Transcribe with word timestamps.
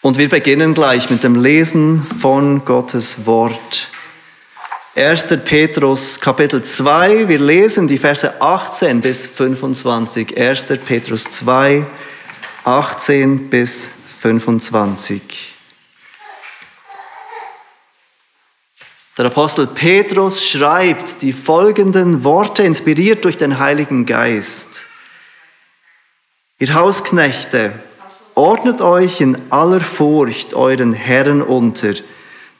Und 0.00 0.16
wir 0.16 0.28
beginnen 0.28 0.74
gleich 0.74 1.10
mit 1.10 1.24
dem 1.24 1.34
Lesen 1.34 2.04
von 2.04 2.64
Gottes 2.64 3.26
Wort. 3.26 3.88
1. 4.94 5.26
Petrus 5.44 6.20
Kapitel 6.20 6.62
2, 6.62 7.28
wir 7.28 7.40
lesen 7.40 7.88
die 7.88 7.98
Verse 7.98 8.40
18 8.40 9.00
bis 9.00 9.26
25. 9.26 10.38
1. 10.38 10.66
Petrus 10.86 11.24
2, 11.24 11.84
18 12.62 13.50
bis 13.50 13.90
25. 14.20 15.56
Der 19.16 19.26
Apostel 19.26 19.66
Petrus 19.66 20.46
schreibt 20.46 21.22
die 21.22 21.32
folgenden 21.32 22.22
Worte, 22.22 22.62
inspiriert 22.62 23.24
durch 23.24 23.36
den 23.36 23.58
Heiligen 23.58 24.06
Geist. 24.06 24.86
Ihr 26.60 26.72
Hausknechte, 26.74 27.72
Ordnet 28.38 28.80
euch 28.80 29.20
in 29.20 29.36
aller 29.50 29.80
Furcht 29.80 30.54
euren 30.54 30.92
Herren 30.92 31.42
unter, 31.42 31.92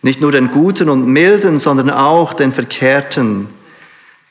nicht 0.03 0.21
nur 0.21 0.33
den 0.33 0.51
Guten 0.51 0.89
und 0.89 1.07
Milden, 1.07 1.61
sondern 1.61 1.89
auch 1.89 2.33
den 2.33 2.53
Verkehrten. 2.53 3.47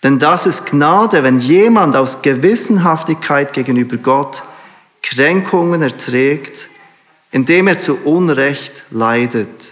Denn 0.04 0.20
das 0.20 0.46
ist 0.46 0.66
Gnade, 0.66 1.24
wenn 1.24 1.40
jemand 1.40 1.96
aus 1.96 2.22
Gewissenhaftigkeit 2.22 3.54
gegenüber 3.54 3.96
Gott 3.96 4.44
Kränkungen 5.02 5.82
erträgt, 5.82 6.68
indem 7.32 7.70
er 7.70 7.78
zu 7.78 7.96
Unrecht 8.04 8.84
leidet. 8.92 9.72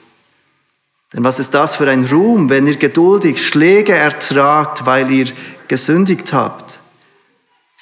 Denn 1.11 1.25
was 1.25 1.39
ist 1.39 1.53
das 1.53 1.75
für 1.75 1.89
ein 1.89 2.05
Ruhm, 2.05 2.49
wenn 2.49 2.67
ihr 2.67 2.77
geduldig 2.77 3.45
Schläge 3.45 3.93
ertragt, 3.93 4.85
weil 4.85 5.11
ihr 5.11 5.27
gesündigt 5.67 6.31
habt? 6.31 6.79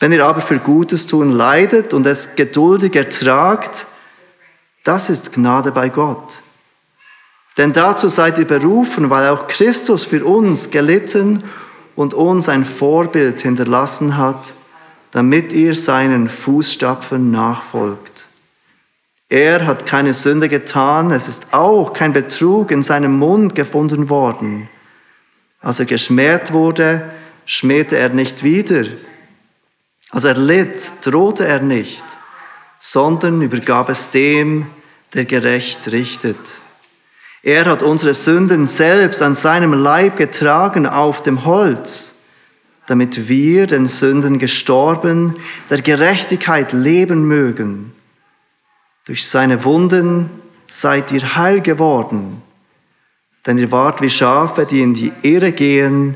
Wenn 0.03 0.11
ihr 0.11 0.25
aber 0.25 0.41
für 0.41 0.59
Gutes 0.59 1.07
tun 1.07 1.29
leidet 1.29 1.93
und 1.93 2.05
es 2.05 2.35
geduldig 2.35 2.93
ertragt, 2.93 3.85
das 4.83 5.09
ist 5.09 5.31
Gnade 5.31 5.71
bei 5.71 5.87
Gott. 5.87 6.43
Denn 7.55 7.71
dazu 7.71 8.09
seid 8.09 8.37
ihr 8.37 8.43
berufen, 8.43 9.09
weil 9.09 9.29
auch 9.29 9.47
Christus 9.47 10.03
für 10.03 10.25
uns 10.25 10.71
gelitten 10.71 11.45
und 11.95 12.13
uns 12.13 12.49
ein 12.49 12.65
Vorbild 12.65 13.39
hinterlassen 13.39 14.17
hat, 14.17 14.53
damit 15.11 15.53
ihr 15.53 15.73
seinen 15.73 16.27
Fußstapfen 16.27 17.31
nachfolgt. 17.31 18.27
Er 19.29 19.65
hat 19.65 19.85
keine 19.85 20.13
Sünde 20.13 20.49
getan, 20.49 21.11
es 21.11 21.29
ist 21.29 21.53
auch 21.53 21.93
kein 21.93 22.11
Betrug 22.11 22.71
in 22.71 22.83
seinem 22.83 23.17
Mund 23.17 23.55
gefunden 23.55 24.09
worden. 24.09 24.67
Als 25.61 25.79
er 25.79 25.85
geschmäht 25.85 26.51
wurde, 26.51 27.09
schmähte 27.45 27.95
er 27.95 28.09
nicht 28.09 28.43
wieder, 28.43 28.83
als 30.13 30.23
er 30.25 30.35
litt, 30.35 30.93
drohte 31.01 31.45
er 31.45 31.59
nicht, 31.59 32.03
sondern 32.79 33.41
übergab 33.41 33.89
es 33.89 34.11
dem, 34.11 34.67
der 35.15 35.25
gerecht 35.25 35.91
richtet. 35.91 36.37
Er 37.41 37.65
hat 37.65 37.81
unsere 37.81 38.13
Sünden 38.13 38.67
selbst 38.67 39.21
an 39.21 39.33
seinem 39.35 39.73
Leib 39.73 40.15
getragen 40.17 40.85
auf 40.85 41.23
dem 41.23 41.45
Holz, 41.45 42.13
damit 42.85 43.27
wir 43.27 43.65
den 43.65 43.87
Sünden 43.87 44.37
gestorben, 44.37 45.35
der 45.69 45.81
Gerechtigkeit 45.81 46.73
leben 46.73 47.27
mögen. 47.27 47.93
Durch 49.05 49.27
seine 49.27 49.63
Wunden 49.63 50.29
seid 50.67 51.11
ihr 51.11 51.35
heil 51.35 51.59
geworden, 51.59 52.41
denn 53.47 53.57
ihr 53.57 53.71
wart 53.71 53.99
wie 54.01 54.11
Schafe, 54.11 54.65
die 54.65 54.81
in 54.81 54.93
die 54.93 55.11
Irre 55.23 55.51
gehen, 55.51 56.15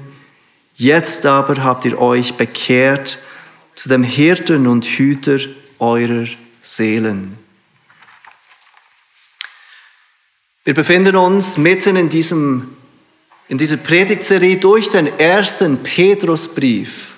jetzt 0.76 1.26
aber 1.26 1.64
habt 1.64 1.84
ihr 1.86 2.00
euch 2.00 2.36
bekehrt 2.36 3.18
zu 3.78 3.90
dem 3.90 4.02
Hirten 4.02 4.66
und 4.66 4.86
Hüter 4.86 5.38
eurer 5.78 6.26
Seelen. 6.62 7.38
Wir 10.66 10.74
befinden 10.74 11.16
uns 11.16 11.60
mitten 11.60 11.96
in, 11.96 12.10
diesem, 12.10 12.70
in 13.48 13.60
dieser 13.60 13.78
Predigtserie 13.78 14.58
durch 14.58 14.90
den 14.90 15.20
ersten 15.20 15.78
Petrusbrief. 15.78 17.14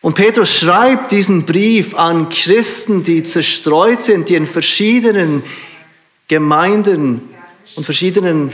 Und 0.00 0.14
Petrus 0.14 0.58
schreibt 0.60 1.12
diesen 1.12 1.44
Brief 1.44 1.94
an 1.94 2.30
Christen, 2.30 3.02
die 3.02 3.22
zerstreut 3.22 4.02
sind, 4.02 4.30
die 4.30 4.36
in 4.36 4.46
verschiedenen 4.46 5.42
Gemeinden 6.26 7.20
und 7.76 7.84
verschiedenen 7.84 8.50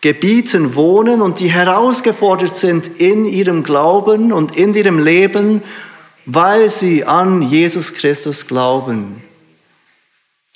Gebieten 0.00 0.74
wohnen 0.74 1.20
und 1.20 1.38
die 1.38 1.50
herausgefordert 1.50 2.56
sind 2.56 2.98
in 2.98 3.26
ihrem 3.26 3.62
Glauben 3.62 4.32
und 4.32 4.56
in 4.56 4.72
ihrem 4.72 4.98
Leben 4.98 5.62
weil 6.26 6.68
sie 6.68 7.04
an 7.04 7.40
Jesus 7.40 7.94
Christus 7.94 8.46
glauben. 8.46 9.22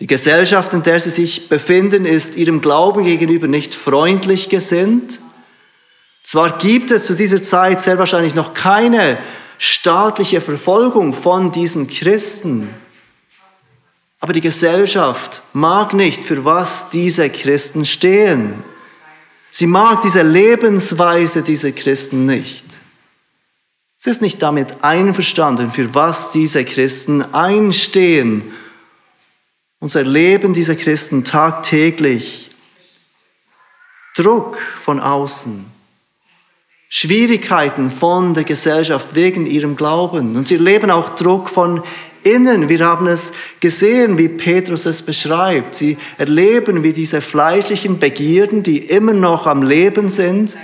Die 0.00 0.06
Gesellschaft, 0.06 0.72
in 0.72 0.82
der 0.82 0.98
sie 0.98 1.10
sich 1.10 1.48
befinden, 1.48 2.04
ist 2.04 2.36
ihrem 2.36 2.60
Glauben 2.60 3.04
gegenüber 3.04 3.46
nicht 3.46 3.74
freundlich 3.74 4.48
gesinnt. 4.48 5.20
Zwar 6.22 6.58
gibt 6.58 6.90
es 6.90 7.06
zu 7.06 7.14
dieser 7.14 7.42
Zeit 7.42 7.80
sehr 7.80 7.98
wahrscheinlich 7.98 8.34
noch 8.34 8.52
keine 8.54 9.18
staatliche 9.58 10.40
Verfolgung 10.40 11.12
von 11.12 11.52
diesen 11.52 11.86
Christen, 11.86 12.68
aber 14.20 14.34
die 14.34 14.42
Gesellschaft 14.42 15.40
mag 15.54 15.94
nicht, 15.94 16.24
für 16.24 16.44
was 16.44 16.90
diese 16.90 17.30
Christen 17.30 17.86
stehen. 17.86 18.62
Sie 19.50 19.66
mag 19.66 20.02
diese 20.02 20.22
Lebensweise 20.22 21.42
dieser 21.42 21.72
Christen 21.72 22.26
nicht. 22.26 22.64
Es 24.00 24.06
ist 24.06 24.22
nicht 24.22 24.40
damit 24.40 24.82
einverstanden, 24.82 25.72
für 25.72 25.94
was 25.94 26.30
diese 26.30 26.64
Christen 26.64 27.22
einstehen. 27.34 28.42
Unser 29.78 30.04
Leben 30.04 30.54
dieser 30.54 30.74
Christen 30.74 31.22
tagtäglich. 31.22 32.50
Druck 34.16 34.56
von 34.80 35.00
außen. 35.00 35.66
Schwierigkeiten 36.88 37.90
von 37.90 38.32
der 38.32 38.44
Gesellschaft 38.44 39.14
wegen 39.14 39.44
ihrem 39.44 39.76
Glauben. 39.76 40.34
Und 40.34 40.46
sie 40.46 40.56
leben 40.56 40.90
auch 40.90 41.10
Druck 41.10 41.50
von 41.50 41.82
innen. 42.22 42.70
Wir 42.70 42.86
haben 42.86 43.06
es 43.06 43.34
gesehen, 43.60 44.16
wie 44.16 44.28
Petrus 44.28 44.86
es 44.86 45.02
beschreibt. 45.02 45.74
Sie 45.74 45.98
erleben, 46.16 46.82
wie 46.82 46.94
diese 46.94 47.20
fleischlichen 47.20 47.98
Begierden, 47.98 48.62
die 48.62 48.78
immer 48.78 49.12
noch 49.12 49.46
am 49.46 49.62
Leben 49.62 50.08
sind, 50.08 50.56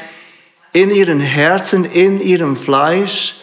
in 0.77 0.91
ihren 0.91 1.21
Herzen, 1.21 1.87
in 1.87 2.21
ihrem 2.21 2.55
Fleisch, 2.55 3.37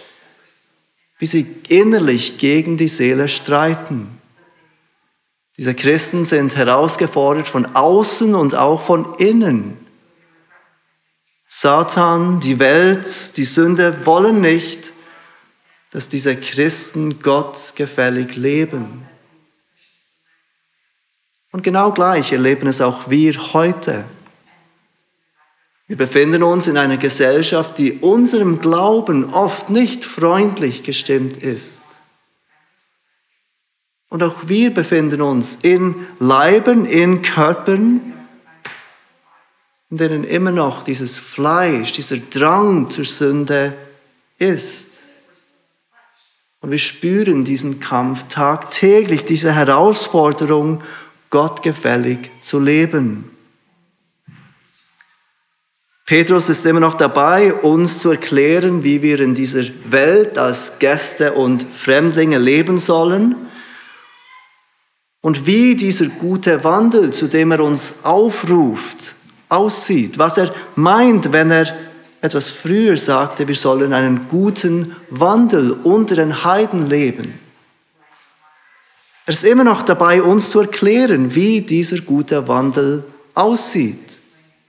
wie 1.18 1.26
sie 1.26 1.48
innerlich 1.68 2.38
gegen 2.38 2.78
die 2.78 2.88
Seele 2.88 3.28
streiten. 3.28 4.22
Diese 5.58 5.74
Christen 5.74 6.26
sind 6.26 6.56
herausgefordert 6.56 7.48
von 7.48 7.76
außen 7.76 8.36
und 8.36 8.54
auch 8.54 8.82
von 8.82 9.16
innen. 9.18 9.84
Satan, 11.48 12.40
die 12.40 12.60
Welt, 12.60 13.36
die 13.36 13.46
Sünde 13.46 14.06
wollen 14.06 14.40
nicht, 14.40 14.94
dass 15.90 16.10
diese 16.10 16.36
Christen 16.36 17.20
Gott 17.24 17.74
gefällig 17.76 18.36
leben. 18.36 19.08
Und 21.52 21.64
genau 21.64 21.92
gleich 21.94 22.32
erleben 22.32 22.68
es 22.68 22.80
auch 22.80 23.10
wir 23.10 23.54
heute. 23.54 24.06
Wir 25.88 25.98
befinden 25.98 26.44
uns 26.44 26.68
in 26.68 26.78
einer 26.78 26.98
Gesellschaft, 26.98 27.78
die 27.78 27.94
unserem 27.94 28.60
Glauben 28.60 29.34
oft 29.34 29.70
nicht 29.70 30.06
freundlich 30.06 30.84
gestimmt 30.84 31.38
ist. 31.44 31.84
Und 34.10 34.24
auch 34.24 34.48
wir 34.48 34.74
befinden 34.74 35.22
uns 35.22 35.58
in 35.62 35.96
Leiben, 36.20 36.86
in 36.86 37.22
Körpern, 37.22 38.14
in 39.90 39.98
denen 39.98 40.24
immer 40.24 40.52
noch 40.52 40.84
dieses 40.84 41.18
Fleisch, 41.18 41.92
dieser 41.92 42.18
Drang 42.18 42.90
zur 42.90 43.06
Sünde 43.06 43.74
ist. 44.38 45.02
Und 46.62 46.72
wir 46.72 46.78
spüren 46.78 47.44
diesen 47.44 47.80
Kampf 47.82 48.26
tagtäglich, 48.30 49.26
diese 49.26 49.54
Herausforderung, 49.54 50.82
gottgefällig 51.30 52.32
zu 52.40 52.60
leben. 52.60 53.33
Petrus 56.06 56.50
ist 56.50 56.66
immer 56.66 56.82
noch 56.82 56.96
dabei, 56.96 57.54
uns 57.54 58.00
zu 58.00 58.12
erklären, 58.12 58.84
wie 58.84 59.02
wir 59.02 59.22
in 59.22 59.34
dieser 59.34 59.64
Welt 59.86 60.38
als 60.38 60.78
Gäste 60.80 61.32
und 61.32 61.66
Fremdlinge 61.74 62.38
leben 62.40 62.78
sollen 62.78 63.36
und 65.22 65.46
wie 65.46 65.76
dieser 65.76 66.08
gute 66.08 66.66
Wandel, 66.66 67.12
zu 67.12 67.28
dem 67.28 67.52
er 67.52 67.62
uns 67.62 68.04
aufruft, 68.04 69.16
aussieht, 69.48 70.18
was 70.18 70.38
er 70.38 70.54
meint, 70.76 71.32
wenn 71.32 71.52
er 71.52 71.74
etwas 72.22 72.50
früher 72.50 72.98
sagte, 72.98 73.48
wir 73.48 73.56
sollen 73.56 73.94
einen 73.94 74.28
guten 74.28 74.98
Wandel 75.10 75.72
unter 75.72 76.16
den 76.16 76.44
Heiden 76.44 76.90
leben. 76.90 77.40
Er 79.26 79.34
ist 79.34 79.46
immer 79.46 79.64
noch 79.64 79.84
dabei, 79.84 80.22
uns 80.22 80.50
zu 80.50 80.60
erklären, 80.60 81.34
wie 81.34 81.62
dieser 81.62 82.00
gute 82.00 82.46
Wandel 82.50 83.06
aussieht 83.36 84.13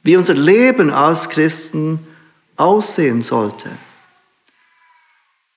wie 0.04 0.16
unser 0.16 0.34
Leben 0.34 0.90
als 0.90 1.28
Christen 1.30 2.06
aussehen 2.56 3.22
sollte. 3.22 3.70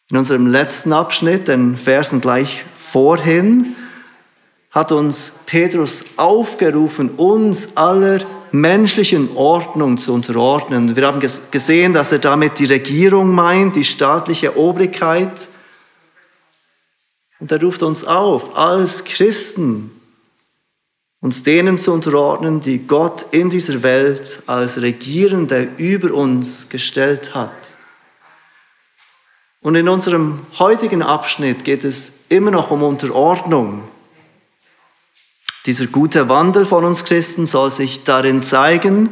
In 0.10 0.18
unserem 0.18 0.48
letzten 0.48 0.94
Abschnitt, 0.94 1.50
den 1.50 1.78
Versen 1.78 2.22
gleich 2.22 2.64
vorhin, 2.76 3.76
hat 4.72 4.92
uns 4.94 5.34
Petrus 5.46 6.06
aufgerufen, 6.16 7.10
uns 7.18 7.76
aller 7.76 8.20
menschlichen 8.54 9.36
Ordnung 9.36 9.98
zu 9.98 10.14
unterordnen. 10.14 10.96
Wir 10.96 11.06
haben 11.06 11.20
gesehen, 11.20 11.92
dass 11.92 12.14
er 12.14 12.20
damit 12.20 12.60
die 12.60 12.66
Regierung 12.66 13.34
meint, 13.36 13.76
die 13.76 13.84
staatliche 13.84 14.58
Obrigkeit. 14.58 15.50
Und 17.40 17.52
er 17.52 17.62
ruft 17.62 17.84
uns 17.84 18.06
auf, 18.06 18.56
als 18.56 19.04
Christen, 19.04 19.92
uns 21.22 21.44
denen 21.44 21.80
zu 21.80 21.94
unterordnen, 21.94 22.62
die 22.62 22.80
Gott 22.80 23.26
in 23.32 23.50
dieser 23.50 23.84
Welt 23.84 24.44
als 24.46 24.82
Regierende 24.82 25.68
über 25.78 26.14
uns 26.14 26.70
gestellt 26.70 27.34
hat. 27.34 27.76
Und 29.62 29.76
in 29.76 29.90
unserem 29.90 30.40
heutigen 30.60 31.02
Abschnitt 31.02 31.66
geht 31.66 31.84
es 31.84 32.20
immer 32.30 32.52
noch 32.52 32.72
um 32.72 32.84
Unterordnung. 32.84 33.84
Dieser 35.66 35.88
gute 35.88 36.30
Wandel 36.30 36.66
von 36.66 36.86
uns 36.86 37.04
Christen 37.04 37.46
soll 37.46 37.72
sich 37.72 38.04
darin 38.04 38.44
zeigen, 38.44 39.12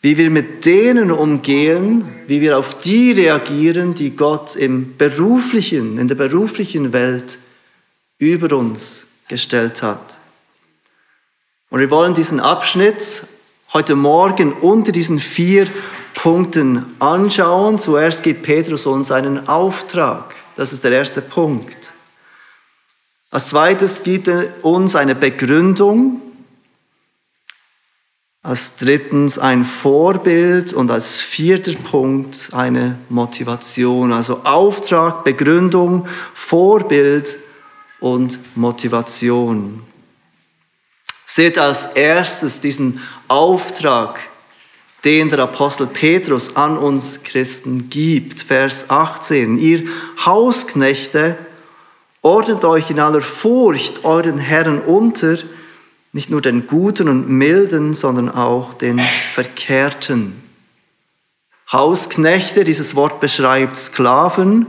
wie 0.00 0.16
wir 0.16 0.28
mit 0.28 0.64
denen 0.66 1.10
umgehen, 1.10 2.04
wie 2.26 2.40
wir 2.40 2.58
auf 2.58 2.78
die 2.78 3.12
reagieren, 3.12 3.94
die 3.94 4.16
Gott 4.16 4.56
im 4.56 4.96
beruflichen, 4.96 5.98
in 5.98 6.08
der 6.08 6.16
beruflichen 6.16 6.92
Welt 6.92 7.38
über 8.18 8.56
uns 8.56 9.06
gestellt 9.28 9.82
hat. 9.82 10.18
Und 11.74 11.80
wir 11.80 11.90
wollen 11.90 12.14
diesen 12.14 12.38
Abschnitt 12.38 13.26
heute 13.72 13.96
Morgen 13.96 14.52
unter 14.52 14.92
diesen 14.92 15.18
vier 15.18 15.66
Punkten 16.14 16.86
anschauen. 17.00 17.80
Zuerst 17.80 18.22
gibt 18.22 18.44
Petrus 18.44 18.86
uns 18.86 19.10
einen 19.10 19.48
Auftrag. 19.48 20.36
Das 20.54 20.72
ist 20.72 20.84
der 20.84 20.92
erste 20.92 21.20
Punkt. 21.20 21.92
Als 23.32 23.48
zweites 23.48 24.04
gibt 24.04 24.28
er 24.28 24.44
uns 24.62 24.94
eine 24.94 25.16
Begründung. 25.16 26.20
Als 28.44 28.76
drittens 28.76 29.40
ein 29.40 29.64
Vorbild 29.64 30.72
und 30.74 30.92
als 30.92 31.18
vierter 31.18 31.74
Punkt 31.74 32.50
eine 32.52 33.00
Motivation. 33.08 34.12
Also 34.12 34.42
Auftrag, 34.44 35.24
Begründung, 35.24 36.06
Vorbild 36.34 37.36
und 37.98 38.38
Motivation. 38.54 39.82
Seht 41.26 41.58
als 41.58 41.86
erstes 41.86 42.60
diesen 42.60 43.00
Auftrag 43.28 44.20
den 45.04 45.28
der 45.28 45.40
Apostel 45.40 45.86
Petrus 45.86 46.56
an 46.56 46.78
uns 46.78 47.22
Christen 47.22 47.90
gibt. 47.90 48.40
Vers 48.40 48.88
18. 48.88 49.58
Ihr 49.58 49.84
Hausknechte, 50.24 51.36
ordnet 52.22 52.64
euch 52.64 52.90
in 52.90 53.00
aller 53.00 53.20
Furcht 53.20 54.04
euren 54.04 54.38
Herren 54.38 54.80
unter, 54.80 55.36
nicht 56.12 56.30
nur 56.30 56.40
den 56.40 56.66
Guten 56.66 57.08
und 57.08 57.28
Milden, 57.28 57.92
sondern 57.92 58.30
auch 58.30 58.72
den 58.72 58.98
Verkehrten. 58.98 60.40
Hausknechte, 61.70 62.64
dieses 62.64 62.94
Wort 62.94 63.20
beschreibt 63.20 63.76
Sklaven. 63.76 64.66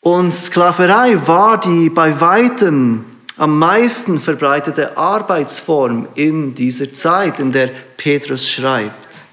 Und 0.00 0.32
Sklaverei 0.32 1.24
war 1.26 1.60
die 1.60 1.88
bei 1.88 2.20
weitem 2.20 3.04
am 3.42 3.58
meisten 3.58 4.20
verbreitete 4.20 4.96
Arbeitsform 4.96 6.06
in 6.14 6.54
dieser 6.54 6.94
Zeit, 6.94 7.40
in 7.40 7.50
der 7.50 7.70
Petrus 7.96 8.48
schreibt. 8.48 9.24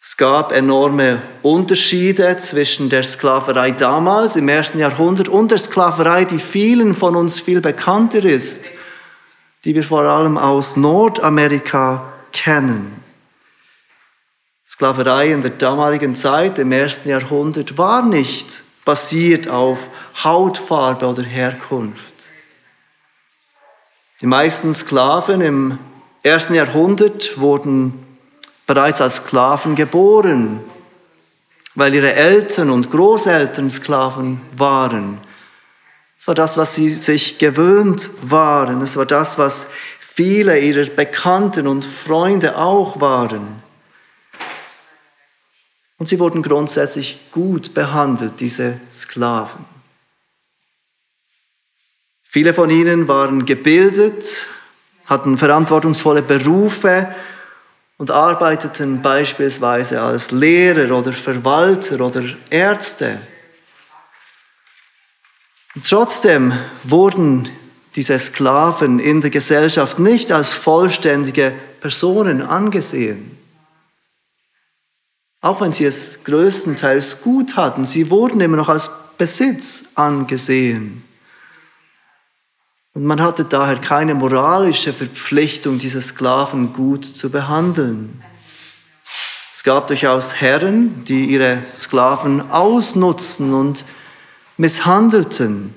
Es 0.00 0.16
gab 0.16 0.52
enorme 0.52 1.20
Unterschiede 1.42 2.38
zwischen 2.38 2.88
der 2.88 3.02
Sklaverei 3.02 3.72
damals 3.72 4.36
im 4.36 4.48
ersten 4.48 4.78
Jahrhundert 4.78 5.28
und 5.28 5.50
der 5.50 5.58
Sklaverei, 5.58 6.24
die 6.24 6.38
vielen 6.38 6.94
von 6.94 7.16
uns 7.16 7.38
viel 7.38 7.60
bekannter 7.60 8.24
ist, 8.24 8.72
die 9.66 9.74
wir 9.74 9.84
vor 9.84 10.04
allem 10.04 10.38
aus 10.38 10.78
Nordamerika 10.78 12.14
kennen. 12.32 12.96
Sklaverei 14.66 15.32
in 15.32 15.42
der 15.42 15.50
damaligen 15.50 16.14
Zeit, 16.14 16.58
im 16.58 16.72
ersten 16.72 17.10
Jahrhundert, 17.10 17.76
war 17.76 18.00
nicht 18.00 18.62
basiert 18.84 19.48
auf 19.48 19.88
Hautfarbe 20.22 21.06
oder 21.06 21.22
Herkunft. 21.22 22.30
Die 24.20 24.26
meisten 24.26 24.72
Sklaven 24.72 25.40
im 25.40 25.78
ersten 26.22 26.54
Jahrhundert 26.54 27.38
wurden 27.38 28.04
bereits 28.66 29.00
als 29.00 29.16
Sklaven 29.16 29.74
geboren, 29.74 30.60
weil 31.74 31.94
ihre 31.94 32.14
Eltern 32.14 32.70
und 32.70 32.90
Großeltern 32.90 33.68
Sklaven 33.68 34.40
waren. 34.52 35.18
Es 36.18 36.28
war 36.28 36.34
das, 36.34 36.56
was 36.56 36.74
sie 36.74 36.88
sich 36.88 37.38
gewöhnt 37.38 38.08
waren. 38.22 38.80
Es 38.80 38.96
war 38.96 39.04
das, 39.04 39.36
was 39.36 39.66
viele 40.00 40.58
ihrer 40.58 40.86
Bekannten 40.86 41.66
und 41.66 41.84
Freunde 41.84 42.56
auch 42.56 43.00
waren. 43.00 43.62
Und 45.98 46.08
sie 46.08 46.18
wurden 46.18 46.42
grundsätzlich 46.42 47.30
gut 47.30 47.74
behandelt, 47.74 48.40
diese 48.40 48.80
Sklaven. 48.90 49.73
Viele 52.34 52.52
von 52.52 52.68
ihnen 52.68 53.06
waren 53.06 53.46
gebildet, 53.46 54.48
hatten 55.06 55.38
verantwortungsvolle 55.38 56.20
Berufe 56.20 57.14
und 57.96 58.10
arbeiteten 58.10 59.00
beispielsweise 59.02 60.02
als 60.02 60.32
Lehrer 60.32 60.98
oder 60.98 61.12
Verwalter 61.12 62.04
oder 62.04 62.24
Ärzte. 62.50 63.20
Und 65.76 65.88
trotzdem 65.88 66.52
wurden 66.82 67.50
diese 67.94 68.18
Sklaven 68.18 68.98
in 68.98 69.20
der 69.20 69.30
Gesellschaft 69.30 70.00
nicht 70.00 70.32
als 70.32 70.52
vollständige 70.52 71.52
Personen 71.80 72.42
angesehen. 72.42 73.38
Auch 75.40 75.60
wenn 75.60 75.72
sie 75.72 75.84
es 75.84 76.24
größtenteils 76.24 77.20
gut 77.20 77.54
hatten, 77.54 77.84
sie 77.84 78.10
wurden 78.10 78.40
immer 78.40 78.56
noch 78.56 78.70
als 78.70 78.90
Besitz 79.16 79.84
angesehen. 79.94 81.03
Und 82.94 83.04
man 83.04 83.20
hatte 83.20 83.44
daher 83.44 83.80
keine 83.80 84.14
moralische 84.14 84.92
Verpflichtung, 84.92 85.78
diese 85.78 86.00
Sklaven 86.00 86.72
gut 86.72 87.04
zu 87.04 87.28
behandeln. 87.28 88.22
Es 89.52 89.64
gab 89.64 89.88
durchaus 89.88 90.34
Herren, 90.34 91.04
die 91.04 91.24
ihre 91.24 91.62
Sklaven 91.74 92.52
ausnutzten 92.52 93.52
und 93.52 93.84
misshandelten. 94.56 95.74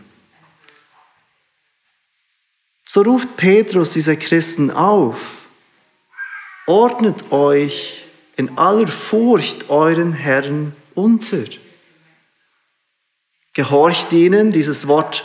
So 2.86 3.02
ruft 3.02 3.36
Petrus 3.36 3.94
diese 3.94 4.16
Christen 4.16 4.70
auf, 4.70 5.18
ordnet 6.68 7.32
euch 7.32 8.03
in 8.36 8.60
aller 8.60 8.88
Furcht 8.88 9.72
euren 9.72 10.13
Herren 10.13 10.75
unter. 10.94 11.46
Gehorcht 13.53 14.13
ihnen, 14.13 14.51
dieses 14.51 14.88
Wort 14.88 15.24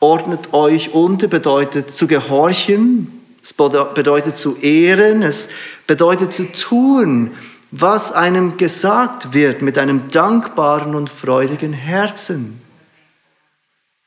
ordnet 0.00 0.52
euch 0.52 0.94
unter, 0.94 1.28
bedeutet 1.28 1.90
zu 1.90 2.06
gehorchen, 2.06 3.12
es 3.42 3.52
bedeutet 3.52 4.36
zu 4.36 4.56
ehren, 4.56 5.22
es 5.22 5.48
bedeutet 5.86 6.32
zu 6.32 6.50
tun, 6.52 7.32
was 7.70 8.12
einem 8.12 8.56
gesagt 8.56 9.32
wird 9.32 9.62
mit 9.62 9.78
einem 9.78 10.10
dankbaren 10.10 10.94
und 10.94 11.10
freudigen 11.10 11.72
Herzen, 11.72 12.60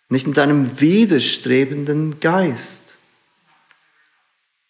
nicht 0.09 0.27
mit 0.27 0.39
einem 0.39 0.79
widerstrebenden 0.79 2.19
Geist. 2.19 2.97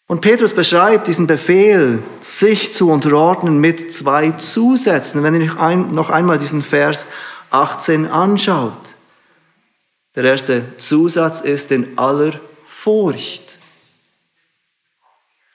Und 0.07 0.19
Petrus 0.19 0.53
beschreibt 0.53 1.07
diesen 1.07 1.25
Befehl, 1.25 2.03
sich 2.19 2.73
zu 2.73 2.91
unterordnen, 2.91 3.59
mit 3.59 3.93
zwei 3.93 4.31
Zusätzen, 4.31 5.23
wenn 5.23 5.39
ihr 5.39 5.53
noch 5.91 6.09
einmal 6.09 6.37
diesen 6.37 6.61
Vers 6.61 7.07
18 7.49 8.07
anschaut. 8.07 8.90
Der 10.15 10.25
erste 10.25 10.77
Zusatz 10.77 11.41
ist 11.41 11.71
in 11.71 11.97
aller 11.97 12.39
Furcht. 12.65 13.59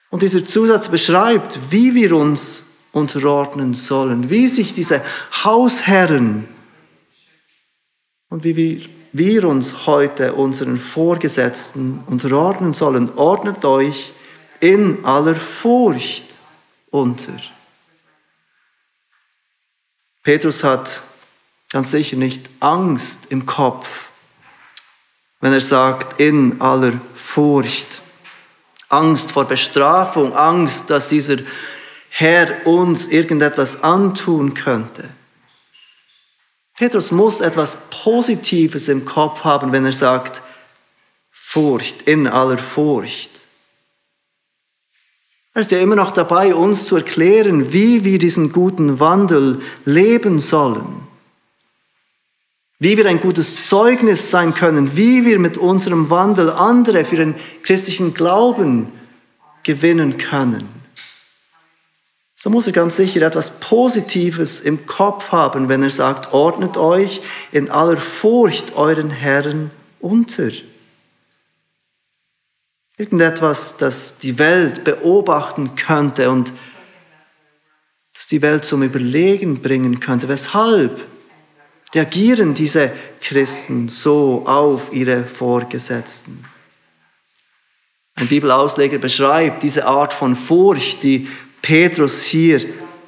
Und 0.09 0.21
dieser 0.21 0.45
Zusatz 0.45 0.89
beschreibt, 0.89 1.71
wie 1.71 1.93
wir 1.93 2.15
uns 2.15 2.65
unterordnen 2.91 3.75
sollen, 3.75 4.29
wie 4.29 4.47
sich 4.47 4.73
diese 4.73 5.03
Hausherren 5.43 6.47
und 8.29 8.43
wie 8.43 8.55
wir, 8.55 8.81
wir 9.13 9.43
uns 9.47 9.85
heute 9.85 10.33
unseren 10.33 10.79
Vorgesetzten 10.79 12.03
unterordnen 12.07 12.73
sollen. 12.73 13.15
Ordnet 13.15 13.63
euch 13.63 14.13
in 14.59 15.05
aller 15.05 15.35
Furcht 15.35 16.39
unter. 16.89 17.33
Petrus 20.23 20.63
hat 20.63 21.03
ganz 21.71 21.91
sicher 21.91 22.17
nicht 22.17 22.49
Angst 22.59 23.27
im 23.29 23.45
Kopf 23.45 24.06
wenn 25.39 25.53
er 25.53 25.61
sagt, 25.61 26.19
in 26.19 26.61
aller 26.61 26.93
Furcht. 27.15 28.01
Angst 28.89 29.31
vor 29.31 29.45
Bestrafung, 29.45 30.35
Angst, 30.35 30.89
dass 30.89 31.07
dieser 31.07 31.37
Herr 32.09 32.65
uns 32.65 33.07
irgendetwas 33.07 33.83
antun 33.83 34.53
könnte. 34.53 35.09
Petrus 36.77 37.11
muss 37.11 37.41
etwas 37.41 37.89
Positives 37.89 38.87
im 38.87 39.05
Kopf 39.05 39.43
haben, 39.43 39.71
wenn 39.71 39.85
er 39.85 39.91
sagt, 39.91 40.41
Furcht, 41.31 42.03
in 42.03 42.27
aller 42.27 42.57
Furcht. 42.57 43.31
Er 45.53 45.61
ist 45.61 45.71
ja 45.71 45.79
immer 45.79 45.95
noch 45.95 46.11
dabei, 46.11 46.53
uns 46.53 46.85
zu 46.85 46.97
erklären, 46.97 47.73
wie 47.73 48.03
wir 48.03 48.19
diesen 48.19 48.51
guten 48.51 48.99
Wandel 48.99 49.59
leben 49.85 50.39
sollen. 50.39 51.06
Wie 52.79 52.95
wir 52.95 53.07
ein 53.07 53.19
gutes 53.19 53.67
Zeugnis 53.67 54.29
sein 54.29 54.53
können, 54.53 54.95
wie 54.95 55.25
wir 55.25 55.39
mit 55.39 55.57
unserem 55.57 56.09
Wandel 56.09 56.51
andere 56.51 57.05
für 57.05 57.15
den 57.15 57.35
christlichen 57.63 58.13
Glauben 58.13 58.91
gewinnen 59.63 60.17
können. 60.17 60.77
So 62.35 62.51
muss 62.51 62.67
er 62.67 62.73
ganz 62.73 62.95
sicher 62.95 63.23
etwas 63.23 63.59
Positives 63.59 64.61
im 64.61 64.85
Kopf 64.85 65.31
haben, 65.31 65.69
wenn 65.69 65.81
er 65.81 65.89
sagt, 65.89 66.33
ordnet 66.33 66.77
euch 66.77 67.21
in 67.51 67.71
aller 67.71 67.97
Furcht 67.97 68.75
euren 68.75 69.09
Herren 69.09 69.71
unter. 69.99 70.51
Irgendetwas, 72.95 73.77
das 73.77 74.19
die 74.19 74.37
Welt 74.37 74.83
beobachten 74.83 75.75
könnte 75.75 76.29
und 76.29 76.53
das 78.13 78.27
die 78.27 78.43
Welt 78.43 78.65
zum 78.65 78.83
Überlegen 78.83 79.63
bringen 79.63 79.99
könnte. 79.99 80.27
Weshalb 80.29 81.05
reagieren 81.93 82.53
diese 82.53 82.91
Christen 83.21 83.89
so 83.89 84.43
auf 84.45 84.93
ihre 84.93 85.23
Vorgesetzten? 85.23 86.43
Ein 88.15 88.27
Bibelausleger 88.27 88.97
beschreibt 88.97 89.63
diese 89.63 89.85
Art 89.85 90.11
von 90.11 90.35
Furcht, 90.35 91.03
die 91.03 91.29
Petrus 91.61 92.23
hier 92.23 92.65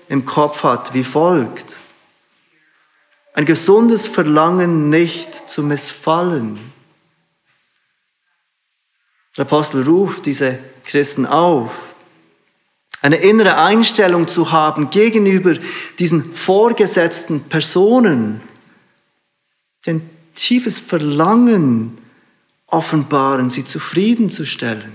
im 0.07 0.25
Kopf 0.25 0.63
hat, 0.63 0.93
wie 0.93 1.03
folgt. 1.03 1.79
Ein 3.33 3.45
gesundes 3.45 4.05
Verlangen 4.05 4.89
nicht 4.89 5.33
zu 5.33 5.63
missfallen. 5.63 6.59
Der 9.37 9.45
Apostel 9.45 9.83
ruft 9.83 10.25
diese 10.25 10.59
Christen 10.83 11.25
auf, 11.25 11.89
eine 13.01 13.15
innere 13.15 13.55
Einstellung 13.57 14.27
zu 14.27 14.51
haben 14.51 14.89
gegenüber 14.89 15.55
diesen 15.99 16.33
vorgesetzten 16.35 17.41
Personen, 17.43 18.41
ein 19.85 20.09
tiefes 20.35 20.79
Verlangen 20.79 21.97
offenbaren, 22.67 23.49
sie 23.49 23.65
zufriedenzustellen. 23.65 24.93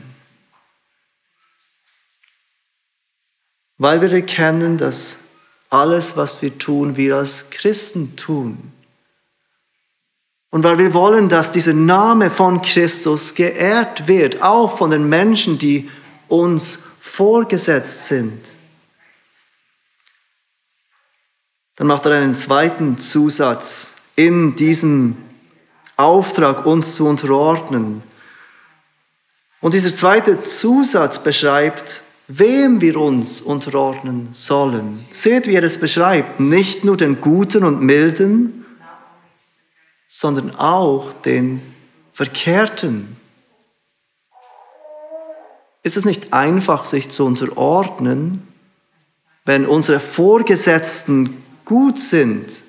Weil 3.78 4.00
wir 4.00 4.12
erkennen, 4.12 4.78
dass 4.78 5.18
alles, 5.70 6.16
was 6.16 6.40
wir 6.42 6.56
tun, 6.56 6.96
wir 6.96 7.16
als 7.16 7.50
Christen 7.50 8.16
tun. 8.16 8.72
Und 10.50 10.62
weil 10.62 10.78
wir 10.78 10.94
wollen, 10.94 11.28
dass 11.28 11.50
dieser 11.50 11.72
Name 11.72 12.30
von 12.30 12.62
Christus 12.62 13.34
geehrt 13.34 14.06
wird, 14.06 14.40
auch 14.40 14.78
von 14.78 14.90
den 14.90 15.08
Menschen, 15.08 15.58
die 15.58 15.90
uns 16.28 16.78
vorgesetzt 17.00 18.04
sind. 18.04 18.54
Dann 21.74 21.88
macht 21.88 22.06
er 22.06 22.12
einen 22.12 22.36
zweiten 22.36 22.98
Zusatz 22.98 23.93
in 24.16 24.54
diesem 24.56 25.16
Auftrag, 25.96 26.66
uns 26.66 26.96
zu 26.96 27.06
unterordnen. 27.06 28.02
Und 29.60 29.74
dieser 29.74 29.94
zweite 29.94 30.42
Zusatz 30.42 31.22
beschreibt, 31.22 32.02
wem 32.28 32.80
wir 32.80 32.98
uns 32.98 33.40
unterordnen 33.40 34.28
sollen. 34.32 34.98
Seht, 35.10 35.46
wie 35.46 35.54
er 35.54 35.62
es 35.62 35.78
beschreibt, 35.78 36.40
nicht 36.40 36.84
nur 36.84 36.96
den 36.96 37.20
Guten 37.20 37.64
und 37.64 37.80
Milden, 37.80 38.64
sondern 40.08 40.54
auch 40.56 41.12
den 41.12 41.60
Verkehrten. 42.12 43.16
Ist 45.82 45.96
es 45.96 46.04
nicht 46.04 46.32
einfach, 46.32 46.84
sich 46.84 47.10
zu 47.10 47.26
unterordnen, 47.26 48.46
wenn 49.44 49.66
unsere 49.66 50.00
Vorgesetzten 50.00 51.36
gut 51.64 51.98
sind? 51.98 52.63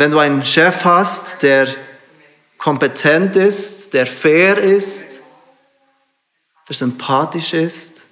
Wenn 0.00 0.12
du 0.12 0.20
einen 0.20 0.44
Chef 0.44 0.84
hast, 0.84 1.42
der 1.42 1.66
kompetent 2.56 3.34
ist, 3.34 3.92
der 3.94 4.06
fair 4.06 4.56
ist, 4.56 5.22
der 6.68 6.76
sympathisch 6.76 7.52
ist, 7.52 8.06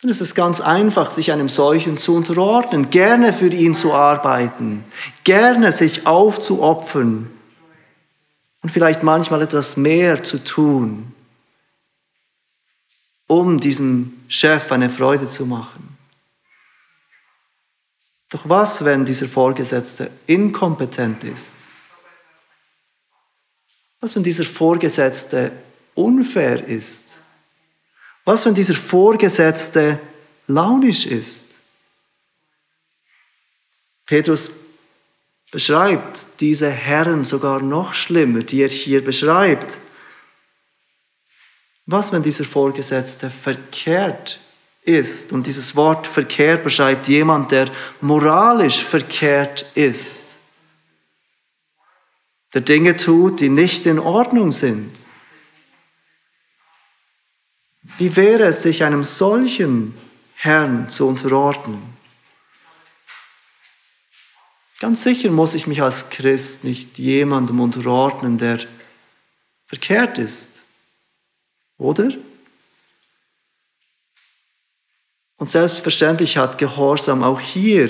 dann 0.00 0.10
ist 0.10 0.22
es 0.22 0.34
ganz 0.34 0.62
einfach, 0.62 1.10
sich 1.10 1.30
einem 1.30 1.50
solchen 1.50 1.98
zu 1.98 2.16
unterordnen, 2.16 2.88
gerne 2.88 3.34
für 3.34 3.48
ihn 3.48 3.74
zu 3.74 3.92
arbeiten, 3.92 4.82
gerne 5.24 5.72
sich 5.72 6.06
aufzuopfern 6.06 7.30
und 8.62 8.70
vielleicht 8.70 9.02
manchmal 9.02 9.42
etwas 9.42 9.76
mehr 9.76 10.24
zu 10.24 10.42
tun, 10.42 11.12
um 13.26 13.60
diesem 13.60 14.14
Chef 14.28 14.72
eine 14.72 14.88
Freude 14.88 15.28
zu 15.28 15.44
machen. 15.44 15.89
Doch 18.30 18.48
was, 18.48 18.84
wenn 18.84 19.04
dieser 19.04 19.26
Vorgesetzte 19.26 20.10
inkompetent 20.26 21.24
ist? 21.24 21.56
Was, 24.00 24.14
wenn 24.14 24.22
dieser 24.22 24.44
Vorgesetzte 24.44 25.52
unfair 25.94 26.64
ist? 26.64 27.18
Was, 28.24 28.46
wenn 28.46 28.54
dieser 28.54 28.74
Vorgesetzte 28.74 29.98
launisch 30.46 31.06
ist? 31.06 31.46
Petrus 34.06 34.50
beschreibt 35.50 36.26
diese 36.38 36.70
Herren 36.70 37.24
sogar 37.24 37.60
noch 37.60 37.94
schlimmer, 37.94 38.42
die 38.42 38.62
er 38.62 38.68
hier 38.68 39.04
beschreibt. 39.04 39.78
Was, 41.86 42.12
wenn 42.12 42.22
dieser 42.22 42.44
Vorgesetzte 42.44 43.30
verkehrt 43.30 44.38
ist? 44.82 45.32
Und 45.32 45.46
dieses 45.46 45.76
Wort 45.76 46.06
verkehrt 46.06 46.64
beschreibt 46.64 47.08
jemand, 47.08 47.50
der 47.52 47.70
moralisch 48.00 48.82
verkehrt 48.82 49.66
ist, 49.74 50.38
der 52.54 52.62
Dinge 52.62 52.96
tut, 52.96 53.40
die 53.40 53.48
nicht 53.48 53.86
in 53.86 53.98
Ordnung 53.98 54.50
sind. 54.50 54.90
Wie 57.98 58.16
wäre 58.16 58.44
es, 58.44 58.62
sich 58.62 58.82
einem 58.82 59.04
solchen 59.04 59.94
Herrn 60.34 60.88
zu 60.90 61.06
unterordnen? 61.06 61.82
Ganz 64.80 65.02
sicher 65.02 65.30
muss 65.30 65.54
ich 65.54 65.66
mich 65.66 65.82
als 65.82 66.08
Christ 66.08 66.64
nicht 66.64 66.98
jemandem 66.98 67.60
unterordnen, 67.60 68.38
der 68.38 68.60
verkehrt 69.66 70.16
ist. 70.16 70.62
Oder? 71.76 72.10
Und 75.40 75.48
selbstverständlich 75.48 76.36
hat 76.36 76.58
Gehorsam 76.58 77.24
auch 77.24 77.40
hier 77.40 77.88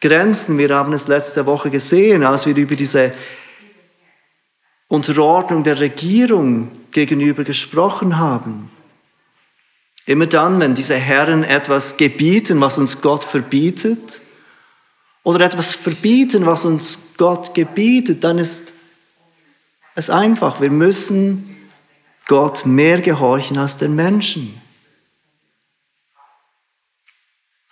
Grenzen. 0.00 0.56
Wir 0.56 0.72
haben 0.72 0.92
es 0.92 1.08
letzte 1.08 1.44
Woche 1.44 1.68
gesehen, 1.68 2.22
als 2.22 2.46
wir 2.46 2.54
über 2.54 2.76
diese 2.76 3.12
Unterordnung 4.86 5.64
der 5.64 5.80
Regierung 5.80 6.70
gegenüber 6.92 7.42
gesprochen 7.42 8.18
haben. 8.18 8.70
Immer 10.06 10.26
dann, 10.26 10.60
wenn 10.60 10.76
diese 10.76 10.94
Herren 10.94 11.42
etwas 11.42 11.96
gebieten, 11.96 12.60
was 12.60 12.78
uns 12.78 13.02
Gott 13.02 13.24
verbietet, 13.24 14.20
oder 15.24 15.44
etwas 15.44 15.74
verbieten, 15.74 16.46
was 16.46 16.64
uns 16.64 17.14
Gott 17.16 17.52
gebietet, 17.52 18.22
dann 18.22 18.38
ist 18.38 18.74
es 19.96 20.08
einfach. 20.08 20.60
Wir 20.60 20.70
müssen 20.70 21.56
Gott 22.28 22.64
mehr 22.64 23.00
gehorchen 23.00 23.58
als 23.58 23.76
den 23.76 23.96
Menschen. 23.96 24.60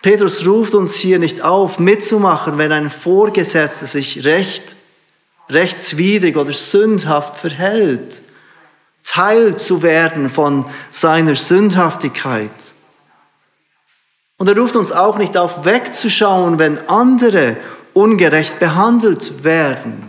Petrus 0.02 0.46
ruft 0.46 0.74
uns 0.74 0.94
hier 0.94 1.18
nicht 1.18 1.42
auf, 1.42 1.78
mitzumachen, 1.78 2.56
wenn 2.58 2.70
ein 2.70 2.90
Vorgesetzter 2.90 3.86
sich 3.86 4.24
recht, 4.24 4.76
rechtswidrig 5.48 6.36
oder 6.36 6.52
sündhaft 6.52 7.36
verhält. 7.36 8.22
Teil 9.02 9.56
zu 9.56 9.82
werden 9.82 10.30
von 10.30 10.66
seiner 10.90 11.34
Sündhaftigkeit. 11.34 12.50
Und 14.36 14.48
er 14.48 14.56
ruft 14.56 14.76
uns 14.76 14.92
auch 14.92 15.18
nicht 15.18 15.36
auf, 15.36 15.64
wegzuschauen, 15.64 16.58
wenn 16.60 16.78
andere 16.88 17.56
ungerecht 17.92 18.60
behandelt 18.60 19.42
werden. 19.42 20.08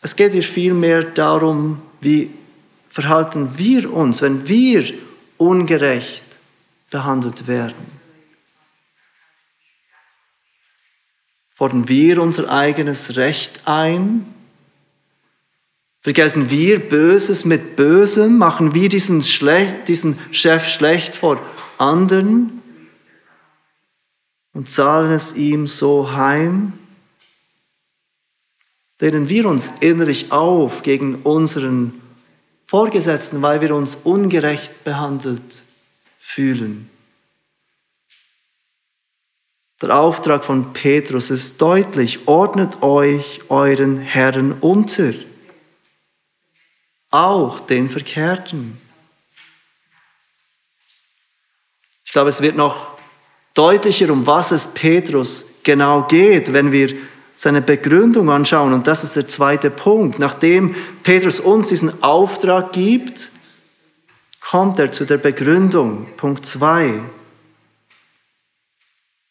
Es 0.00 0.16
geht 0.16 0.32
hier 0.32 0.42
vielmehr 0.42 1.02
darum, 1.02 1.82
wie 2.00 2.30
verhalten 2.88 3.58
wir 3.58 3.92
uns, 3.92 4.22
wenn 4.22 4.46
wir 4.48 4.84
ungerecht 5.48 6.24
behandelt 6.90 7.46
werden. 7.46 8.04
Fordern 11.54 11.88
wir 11.88 12.20
unser 12.20 12.50
eigenes 12.50 13.16
Recht 13.16 13.60
ein 13.66 14.26
Vergelten 16.00 16.50
wir 16.50 16.80
Böses 16.80 17.46
mit 17.46 17.76
Bösem? 17.76 18.36
Machen 18.36 18.74
wir 18.74 18.90
diesen, 18.90 19.22
Schle 19.22 19.74
diesen 19.88 20.18
Chef 20.32 20.68
schlecht 20.68 21.16
vor 21.16 21.40
anderen 21.78 22.60
und 24.52 24.68
zahlen 24.68 25.12
es 25.12 25.34
ihm 25.34 25.66
so 25.66 26.12
heim? 26.12 26.74
lehnen 29.00 29.28
wir 29.28 29.46
uns 29.46 29.70
innerlich 29.80 30.32
auf 30.32 30.82
gegen 30.82 31.16
unseren 31.22 32.00
Vorgesetzten, 32.66 33.42
weil 33.42 33.60
wir 33.60 33.74
uns 33.74 33.96
ungerecht 33.96 34.84
behandelt 34.84 35.62
fühlen. 36.18 36.90
Der 39.82 39.98
Auftrag 39.98 40.44
von 40.44 40.72
Petrus 40.72 41.30
ist 41.30 41.60
deutlich, 41.60 42.26
ordnet 42.26 42.82
euch 42.82 43.42
euren 43.50 43.98
Herren 43.98 44.52
unter, 44.60 45.12
auch 47.10 47.60
den 47.60 47.90
Verkehrten. 47.90 48.80
Ich 52.04 52.12
glaube, 52.12 52.30
es 52.30 52.40
wird 52.40 52.56
noch 52.56 52.96
deutlicher, 53.52 54.10
um 54.10 54.26
was 54.26 54.52
es 54.52 54.68
Petrus 54.68 55.46
genau 55.62 56.02
geht, 56.02 56.52
wenn 56.52 56.72
wir 56.72 56.94
seine 57.34 57.62
Begründung 57.62 58.30
anschauen. 58.30 58.72
Und 58.72 58.86
das 58.86 59.04
ist 59.04 59.16
der 59.16 59.28
zweite 59.28 59.70
Punkt. 59.70 60.18
Nachdem 60.18 60.74
Petrus 61.02 61.40
uns 61.40 61.68
diesen 61.68 62.02
Auftrag 62.02 62.72
gibt, 62.72 63.30
kommt 64.40 64.78
er 64.78 64.92
zu 64.92 65.04
der 65.04 65.18
Begründung. 65.18 66.06
Punkt 66.16 66.46
2. 66.46 67.00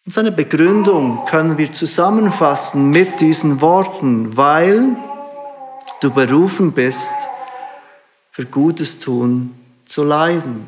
Und 0.05 0.11
seine 0.11 0.33
Begründung 0.33 1.23
können 1.25 1.57
wir 1.57 1.71
zusammenfassen 1.71 2.89
mit 2.89 3.21
diesen 3.21 3.61
Worten, 3.61 4.35
weil 4.35 4.97
du 6.01 6.11
berufen 6.11 6.73
bist, 6.73 7.13
für 8.31 8.45
Gutes 8.45 8.99
tun 8.99 9.55
zu 9.85 10.03
leiden. 10.03 10.65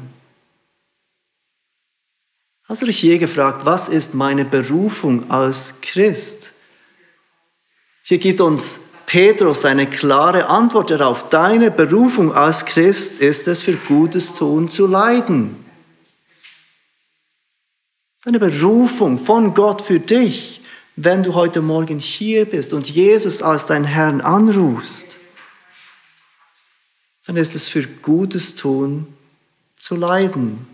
Hast 2.68 2.82
du 2.82 2.86
dich 2.86 3.01
je 3.01 3.18
gefragt, 3.18 3.65
was 3.65 3.89
ist 3.89 4.13
meine 4.13 4.46
Berufung 4.46 5.30
als 5.30 5.75
Christ? 5.82 6.54
Hier 8.07 8.19
gibt 8.19 8.39
uns 8.39 8.81
Petrus 9.07 9.65
eine 9.65 9.88
klare 9.88 10.45
Antwort 10.45 10.91
darauf. 10.91 11.27
Deine 11.29 11.71
Berufung 11.71 12.35
als 12.35 12.63
Christ 12.63 13.19
ist 13.19 13.47
es, 13.47 13.63
für 13.63 13.75
Gutes 13.77 14.33
tun 14.33 14.69
zu 14.69 14.85
leiden. 14.85 15.55
Deine 18.24 18.38
Berufung 18.38 19.17
von 19.17 19.55
Gott 19.55 19.81
für 19.81 20.00
dich, 20.00 20.62
wenn 20.95 21.24
du 21.24 21.33
heute 21.33 21.63
Morgen 21.63 21.97
hier 21.97 22.45
bist 22.45 22.74
und 22.74 22.88
Jesus 22.88 23.41
als 23.41 23.65
dein 23.65 23.85
Herrn 23.85 24.21
anrufst, 24.21 25.17
dann 27.25 27.38
ist 27.38 27.55
es 27.55 27.67
für 27.67 27.81
Gutes 27.88 28.55
tun 28.55 29.07
zu 29.77 29.95
leiden. 29.95 30.67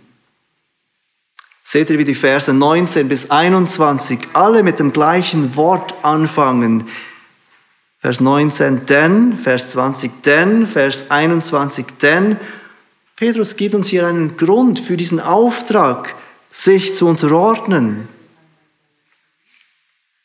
Seht 1.64 1.90
ihr, 1.92 1.98
wie 1.98 2.04
die 2.04 2.14
Verse 2.14 2.52
19 2.52 3.08
bis 3.08 3.32
21 3.32 4.20
alle 4.34 4.64
mit 4.64 4.80
dem 4.80 4.92
gleichen 4.92 5.56
Wort 5.56 5.94
anfangen. 6.04 6.90
Vers 8.02 8.20
19 8.20 8.88
denn, 8.88 9.38
Vers 9.38 9.68
20 9.68 10.24
denn, 10.24 10.66
Vers 10.66 11.12
21 11.12 11.86
denn. 12.02 12.38
Petrus 13.16 13.56
gibt 13.56 13.76
uns 13.76 13.90
hier 13.90 14.08
einen 14.08 14.38
Grund 14.38 14.80
für 14.80 14.98
diesen 14.98 15.20
Auftrag, 15.20 16.16
sich 16.50 16.96
zu 16.96 17.08
unterordnen. 17.08 18.08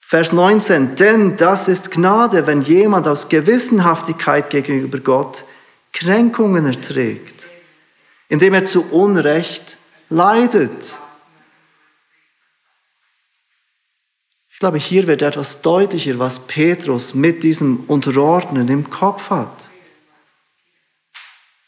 Vers 0.01 0.33
19, 0.33 0.97
denn 0.97 1.37
das 1.37 1.69
ist 1.69 1.91
Gnade, 1.91 2.47
wenn 2.47 2.63
jemand 2.63 3.07
aus 3.07 3.29
Gewissenhaftigkeit 3.29 4.49
gegenüber 4.49 4.99
Gott 4.99 5.45
Kränkungen 5.93 6.65
erträgt, 6.65 7.49
indem 8.29 8.55
er 8.55 8.65
zu 8.65 8.91
Unrecht 8.91 9.77
leidet. 10.09 10.99
Ich 14.57 14.61
glaube, 14.61 14.79
hier 14.79 15.07
wird 15.07 15.21
etwas 15.21 15.61
deutlicher, 15.61 16.19
was 16.19 16.47
Petrus 16.47 17.13
mit 17.13 17.43
diesem 17.43 17.81
Unterordnen 17.89 18.69
im 18.69 18.89
Kopf 18.89 19.29
hat 19.29 19.69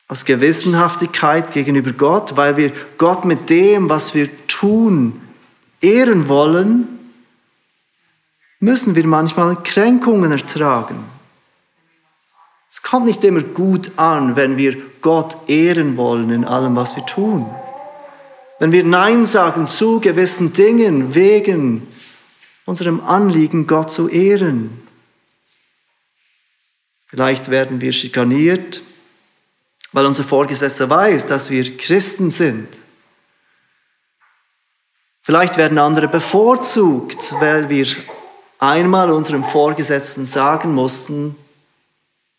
aus 0.08 0.24
Gewissenhaftigkeit 0.24 1.52
gegenüber 1.52 1.92
Gott, 1.92 2.36
weil 2.36 2.56
wir 2.56 2.72
Gott 2.96 3.26
mit 3.26 3.50
dem, 3.50 3.90
was 3.90 4.14
wir 4.14 4.30
tun, 4.46 5.20
ehren 5.82 6.28
wollen, 6.28 6.88
müssen 8.58 8.94
wir 8.94 9.06
manchmal 9.06 9.56
Kränkungen 9.56 10.32
ertragen. 10.32 11.04
Es 12.70 12.82
kommt 12.82 13.04
nicht 13.04 13.22
immer 13.22 13.42
gut 13.42 13.92
an, 13.96 14.34
wenn 14.34 14.56
wir 14.56 14.78
Gott 15.02 15.36
ehren 15.46 15.98
wollen 15.98 16.30
in 16.30 16.46
allem, 16.46 16.74
was 16.74 16.96
wir 16.96 17.04
tun. 17.04 17.46
Wenn 18.58 18.72
wir 18.72 18.84
Nein 18.84 19.26
sagen 19.26 19.66
zu 19.66 20.00
gewissen 20.00 20.54
Dingen 20.54 21.14
wegen 21.14 21.86
unserem 22.68 23.00
Anliegen, 23.00 23.66
Gott 23.66 23.90
zu 23.90 24.08
ehren. 24.10 24.86
Vielleicht 27.06 27.50
werden 27.50 27.80
wir 27.80 27.94
schikaniert, 27.94 28.82
weil 29.92 30.04
unser 30.04 30.22
Vorgesetzter 30.22 30.90
weiß, 30.90 31.24
dass 31.24 31.48
wir 31.48 31.78
Christen 31.78 32.30
sind. 32.30 32.68
Vielleicht 35.22 35.56
werden 35.56 35.78
andere 35.78 36.08
bevorzugt, 36.08 37.32
weil 37.40 37.70
wir 37.70 37.86
einmal 38.58 39.10
unserem 39.12 39.44
Vorgesetzten 39.44 40.26
sagen 40.26 40.74
mussten, 40.74 41.36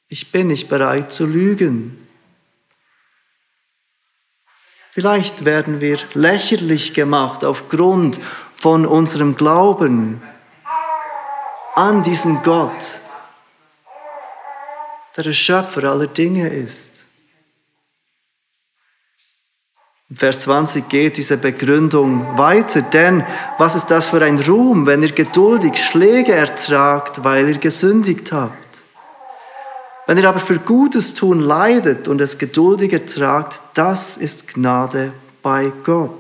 ich 0.09 0.31
bin 0.31 0.45
nicht 0.45 0.69
bereit 0.69 1.11
zu 1.11 1.25
lügen. 1.25 2.07
Vielleicht 4.91 5.43
werden 5.43 5.81
wir 5.81 5.97
lächerlich 6.13 6.93
gemacht 6.93 7.43
aufgrund 7.43 8.19
von 8.59 8.85
unserem 8.85 9.37
Glauben 9.37 10.21
an 11.75 12.03
diesen 12.03 12.43
Gott, 12.43 12.99
der 15.15 15.23
der 15.23 15.33
Schöpfer 15.33 15.85
aller 15.85 16.07
Dinge 16.07 16.49
ist. 16.49 16.89
In 20.09 20.15
Vers 20.17 20.41
20 20.41 20.89
geht 20.89 21.17
diese 21.17 21.37
Begründung 21.37 22.37
weiter, 22.37 22.81
denn 22.81 23.23
was 23.57 23.75
ist 23.75 23.91
das 23.91 24.07
für 24.07 24.21
ein 24.25 24.39
Ruhm, 24.39 24.87
wenn 24.87 25.03
ihr 25.03 25.11
geduldig 25.11 25.77
Schläge 25.77 26.33
ertragt, 26.33 27.23
weil 27.23 27.47
ihr 27.47 27.59
gesündigt 27.59 28.31
habt? 28.31 28.57
Wenn 30.05 30.17
ihr 30.17 30.27
aber 30.27 30.39
für 30.39 30.57
Gutes 30.57 31.13
tun 31.13 31.39
leidet 31.39 32.07
und 32.07 32.19
es 32.19 32.39
geduldig 32.39 32.91
ertragt, 32.91 33.61
das 33.75 34.17
ist 34.17 34.47
Gnade 34.47 35.13
bei 35.43 35.71
Gott. 35.85 36.18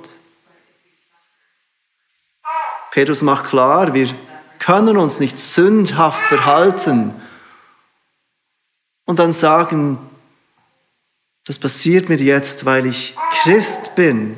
Petrus 2.91 3.21
macht 3.21 3.45
klar, 3.45 3.93
wir 3.93 4.09
können 4.57 4.97
uns 4.97 5.19
nicht 5.19 5.37
sündhaft 5.37 6.25
verhalten 6.25 7.13
und 9.05 9.19
dann 9.19 9.33
sagen, 9.33 9.97
das 11.45 11.57
passiert 11.57 12.09
mir 12.09 12.17
jetzt, 12.17 12.65
weil 12.65 12.85
ich 12.85 13.15
Christ 13.41 13.95
bin. 13.95 14.37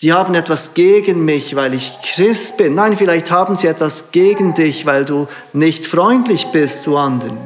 Die 0.00 0.12
haben 0.12 0.34
etwas 0.34 0.74
gegen 0.74 1.24
mich, 1.24 1.54
weil 1.54 1.74
ich 1.74 1.98
Christ 2.02 2.56
bin. 2.56 2.74
Nein, 2.74 2.96
vielleicht 2.96 3.30
haben 3.30 3.56
sie 3.56 3.66
etwas 3.66 4.10
gegen 4.10 4.54
dich, 4.54 4.86
weil 4.86 5.04
du 5.04 5.28
nicht 5.52 5.86
freundlich 5.86 6.46
bist 6.46 6.82
zu 6.82 6.96
anderen, 6.96 7.38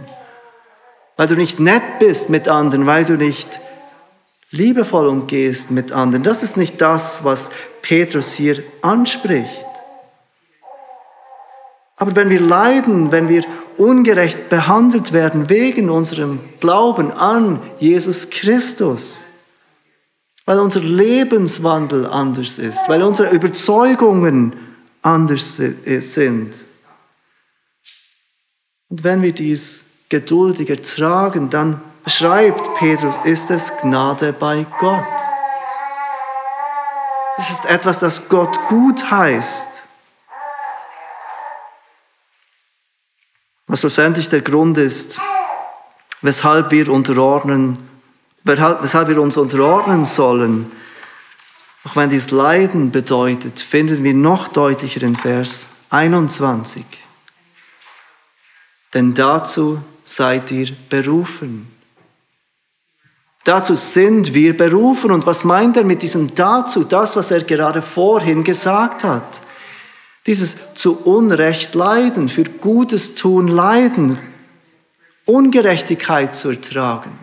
weil 1.16 1.26
du 1.26 1.34
nicht 1.34 1.60
nett 1.60 1.98
bist 1.98 2.30
mit 2.30 2.48
anderen, 2.48 2.86
weil 2.86 3.04
du 3.04 3.16
nicht 3.16 3.60
liebevoll 4.50 5.08
umgehst 5.08 5.70
mit 5.70 5.92
anderen. 5.92 6.22
Das 6.22 6.42
ist 6.42 6.56
nicht 6.56 6.80
das, 6.80 7.24
was 7.24 7.50
Petrus 7.82 8.32
hier 8.34 8.62
anspricht. 8.80 9.67
Aber 11.98 12.14
wenn 12.14 12.30
wir 12.30 12.40
leiden, 12.40 13.10
wenn 13.10 13.28
wir 13.28 13.44
ungerecht 13.76 14.48
behandelt 14.48 15.12
werden 15.12 15.48
wegen 15.48 15.90
unserem 15.90 16.38
Glauben 16.60 17.12
an 17.12 17.60
Jesus 17.80 18.30
Christus, 18.30 19.26
weil 20.46 20.60
unser 20.60 20.80
Lebenswandel 20.80 22.06
anders 22.06 22.58
ist, 22.58 22.88
weil 22.88 23.02
unsere 23.02 23.30
Überzeugungen 23.34 24.54
anders 25.02 25.56
sind. 25.56 26.54
Und 28.88 29.04
wenn 29.04 29.20
wir 29.20 29.32
dies 29.32 29.84
geduldig 30.08 30.70
ertragen, 30.70 31.50
dann 31.50 31.80
beschreibt 32.04 32.76
Petrus, 32.76 33.16
ist 33.24 33.50
es 33.50 33.76
Gnade 33.82 34.32
bei 34.32 34.64
Gott. 34.80 35.04
Es 37.36 37.50
ist 37.50 37.66
etwas, 37.66 37.98
das 37.98 38.28
Gott 38.28 38.58
gut 38.68 39.10
heißt. 39.10 39.87
Was 43.68 43.80
schlussendlich 43.80 44.28
der 44.28 44.40
Grund 44.40 44.78
ist, 44.78 45.18
weshalb 46.22 46.70
wir 46.70 46.88
unterordnen, 46.88 47.78
weshalb 48.42 49.08
wir 49.08 49.20
uns 49.20 49.36
unterordnen 49.36 50.06
sollen, 50.06 50.72
auch 51.84 51.94
wenn 51.94 52.10
dies 52.10 52.30
Leiden 52.30 52.90
bedeutet, 52.90 53.60
finden 53.60 54.02
wir 54.02 54.14
noch 54.14 54.48
deutlicher 54.48 55.02
in 55.02 55.16
Vers 55.16 55.68
21. 55.90 56.84
Denn 58.94 59.14
dazu 59.14 59.82
seid 60.02 60.50
ihr 60.50 60.70
berufen. 60.88 61.70
Dazu 63.44 63.74
sind 63.74 64.34
wir 64.34 64.56
berufen. 64.56 65.10
Und 65.10 65.26
was 65.26 65.44
meint 65.44 65.76
er 65.76 65.84
mit 65.84 66.02
diesem 66.02 66.34
dazu? 66.34 66.84
Das, 66.84 67.16
was 67.16 67.30
er 67.30 67.42
gerade 67.44 67.80
vorhin 67.80 68.44
gesagt 68.44 69.04
hat. 69.04 69.40
Dieses 70.28 70.74
zu 70.74 71.06
Unrecht 71.06 71.74
leiden, 71.74 72.28
für 72.28 72.44
Gutes 72.44 73.14
tun 73.14 73.48
leiden. 73.48 74.18
Ungerechtigkeit 75.24 76.36
zu 76.36 76.50
ertragen. 76.50 77.18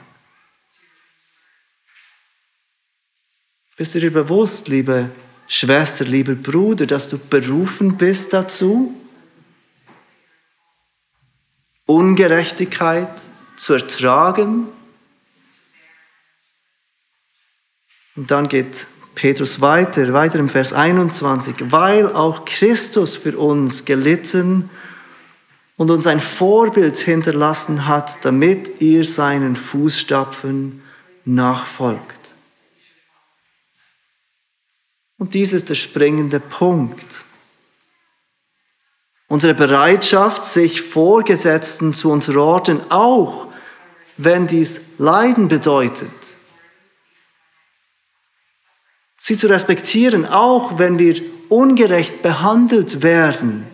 Bist 3.77 3.93
du 3.93 3.99
dir 3.99 4.11
bewusst, 4.11 4.69
liebe 4.69 5.11
Schwester, 5.47 6.03
lieber 6.03 6.33
Bruder, 6.33 6.87
dass 6.87 7.07
du 7.07 7.19
berufen 7.19 7.95
bist 7.95 8.33
dazu, 8.33 8.99
Ungerechtigkeit 11.85 13.21
zu 13.55 13.73
ertragen? 13.73 14.67
Und 18.15 18.31
dann 18.31 18.49
geht 18.49 18.87
Petrus 19.15 19.61
weiter, 19.61 20.13
weiter 20.13 20.39
im 20.39 20.49
Vers 20.49 20.73
21, 20.73 21.71
weil 21.71 22.13
auch 22.13 22.45
Christus 22.45 23.15
für 23.15 23.37
uns 23.37 23.85
gelitten 23.85 24.69
und 25.77 25.89
uns 25.89 26.05
ein 26.05 26.19
Vorbild 26.19 26.97
hinterlassen 26.97 27.87
hat, 27.87 28.23
damit 28.23 28.81
ihr 28.81 29.05
seinen 29.05 29.55
Fußstapfen 29.55 30.81
nachfolgt. 31.23 32.35
Und 35.17 35.33
dies 35.33 35.53
ist 35.53 35.69
der 35.69 35.75
springende 35.75 36.39
Punkt. 36.39 37.25
Unsere 39.27 39.53
Bereitschaft, 39.53 40.43
sich 40.43 40.81
Vorgesetzten 40.81 41.93
zu 41.93 42.11
unterordnen, 42.11 42.81
auch 42.89 43.47
wenn 44.17 44.47
dies 44.47 44.81
Leiden 44.97 45.47
bedeutet. 45.47 46.11
Sie 49.27 49.35
zu 49.35 49.47
respektieren, 49.47 50.27
auch 50.27 50.77
wenn 50.77 50.99
wir 50.99 51.19
ungerecht 51.49 52.21
behandelt 52.21 53.01
werden 53.01 53.65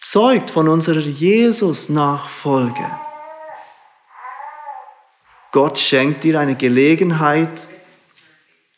zeugt 0.00 0.52
von 0.52 0.68
unserer 0.68 1.00
Jesus-Nachfolge. 1.00 2.86
Gott 5.50 5.80
schenkt 5.80 6.22
dir 6.22 6.38
eine 6.38 6.54
Gelegenheit, 6.54 7.66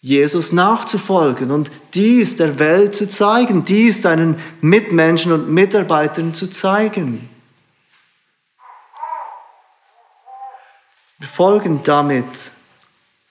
Jesus 0.00 0.52
nachzufolgen 0.52 1.50
und 1.50 1.70
dies 1.92 2.36
der 2.36 2.58
Welt 2.58 2.94
zu 2.94 3.10
zeigen, 3.10 3.66
dies 3.66 4.00
deinen 4.00 4.40
Mitmenschen 4.62 5.32
und 5.32 5.50
Mitarbeitern 5.50 6.32
zu 6.32 6.48
zeigen. 6.48 7.28
Wir 11.18 11.28
folgen 11.28 11.82
damit 11.84 12.52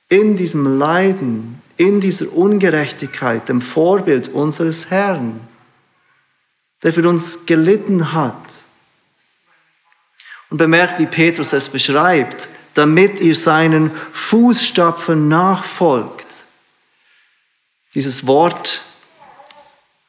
in 0.10 0.36
diesem 0.36 0.78
Leiden, 0.78 1.62
in 1.78 2.02
dieser 2.02 2.34
Ungerechtigkeit 2.34 3.48
dem 3.48 3.62
Vorbild 3.62 4.28
unseres 4.30 4.90
Herrn 4.90 5.40
der 6.84 6.94
für 6.94 7.08
uns 7.08 7.46
gelitten 7.46 8.14
hat. 8.14 8.36
Und 10.50 10.58
bemerkt, 10.58 11.00
wie 11.00 11.06
Petrus 11.06 11.54
es 11.54 11.70
beschreibt, 11.70 12.50
damit 12.74 13.20
ihr 13.20 13.36
seinen 13.36 13.92
Fußstapfen 14.14 15.28
nachfolgt. 15.28 16.46
Dieses 17.94 18.26
Wort 18.26 18.82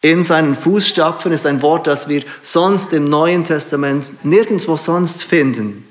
in 0.02 0.22
seinen 0.22 0.54
Fußstapfen 0.54 1.32
ist 1.32 1.44
ein 1.44 1.60
Wort, 1.60 1.86
das 1.86 2.08
wir 2.08 2.22
sonst 2.40 2.92
im 2.94 3.04
Neuen 3.04 3.44
Testament 3.44 4.24
nirgendwo 4.24 4.76
sonst 4.76 5.22
finden. 5.22 5.86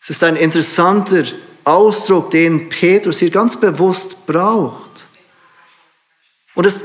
Es 0.00 0.10
ist 0.10 0.22
ein 0.22 0.36
interessanter 0.36 1.24
Ausdruck, 1.64 2.30
den 2.30 2.68
Petrus 2.68 3.18
hier 3.18 3.30
ganz 3.30 3.58
bewusst 3.58 4.26
braucht. 4.26 5.08
Und 6.54 6.66
es 6.66 6.80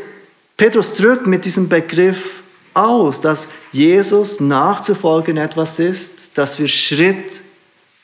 Petrus 0.58 0.94
drückt 0.94 1.28
mit 1.28 1.46
diesem 1.46 1.68
Begriff 1.68 2.42
aus, 2.74 3.20
dass 3.20 3.50
Jesus 3.72 4.40
nachzufolgen 4.40 5.38
etwas 5.38 5.80
ist, 5.80 6.38
das 6.38 6.60
wir 6.60 6.68
Schritt 6.68 7.42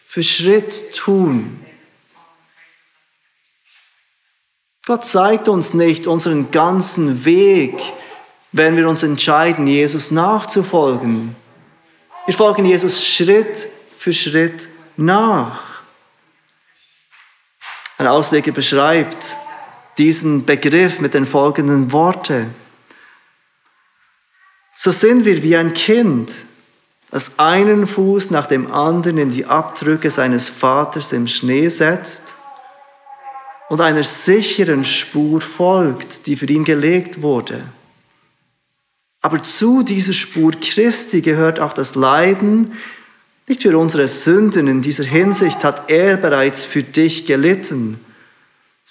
für 0.08 0.24
Schritt 0.24 0.94
tun. 0.94 1.58
Gott 4.86 5.06
zeigt 5.06 5.48
uns 5.48 5.74
nicht 5.74 6.08
unseren 6.08 6.52
ganzen 6.52 7.24
Weg, 7.24 7.80
wenn 8.52 8.76
wir 8.76 8.90
uns 8.90 9.04
entscheiden, 9.04 9.68
Jesus 9.68 10.12
nachzufolgen. 10.12 11.36
Wir 12.26 12.34
folgen 12.34 12.66
Jesus 12.66 13.06
Schritt 13.06 13.70
für 13.98 14.12
Schritt 14.12 14.68
nach. 14.98 15.71
Ein 18.02 18.08
Ausleger 18.08 18.52
beschreibt 18.52 19.38
diesen 20.00 20.44
Begriff 20.44 21.00
mit 21.02 21.14
den 21.14 21.28
folgenden 21.28 21.92
Worten. 21.92 22.48
So 24.74 24.90
sind 24.90 25.24
wir 25.24 25.44
wie 25.44 25.56
ein 25.56 25.76
Kind, 25.76 26.32
das 27.12 27.38
einen 27.38 27.86
Fuß 27.86 28.32
nach 28.32 28.48
dem 28.48 28.72
anderen 28.72 29.20
in 29.20 29.30
die 29.30 29.46
Abdrücke 29.46 30.10
seines 30.10 30.50
Vaters 30.50 31.14
im 31.14 31.28
Schnee 31.28 31.70
setzt 31.70 32.34
und 33.70 33.82
einer 33.82 34.02
sicheren 34.02 34.84
Spur 34.84 35.40
folgt, 35.40 36.26
die 36.26 36.36
für 36.36 36.48
ihn 36.48 36.66
gelegt 36.66 37.22
wurde. 37.22 37.62
Aber 39.22 39.44
zu 39.44 39.84
dieser 39.84 40.14
Spur 40.14 40.54
Christi 40.60 41.22
gehört 41.22 41.60
auch 41.60 41.74
das 41.74 41.94
Leiden, 41.94 42.74
nicht 43.52 43.62
für 43.62 43.78
unsere 43.78 44.08
Sünden. 44.08 44.68
In 44.68 44.82
dieser 44.82 45.04
Hinsicht 45.04 45.64
hat 45.64 45.90
er 45.90 46.18
bereits 46.18 46.64
für 46.64 46.84
dich 46.84 47.26
gelitten 47.26 48.00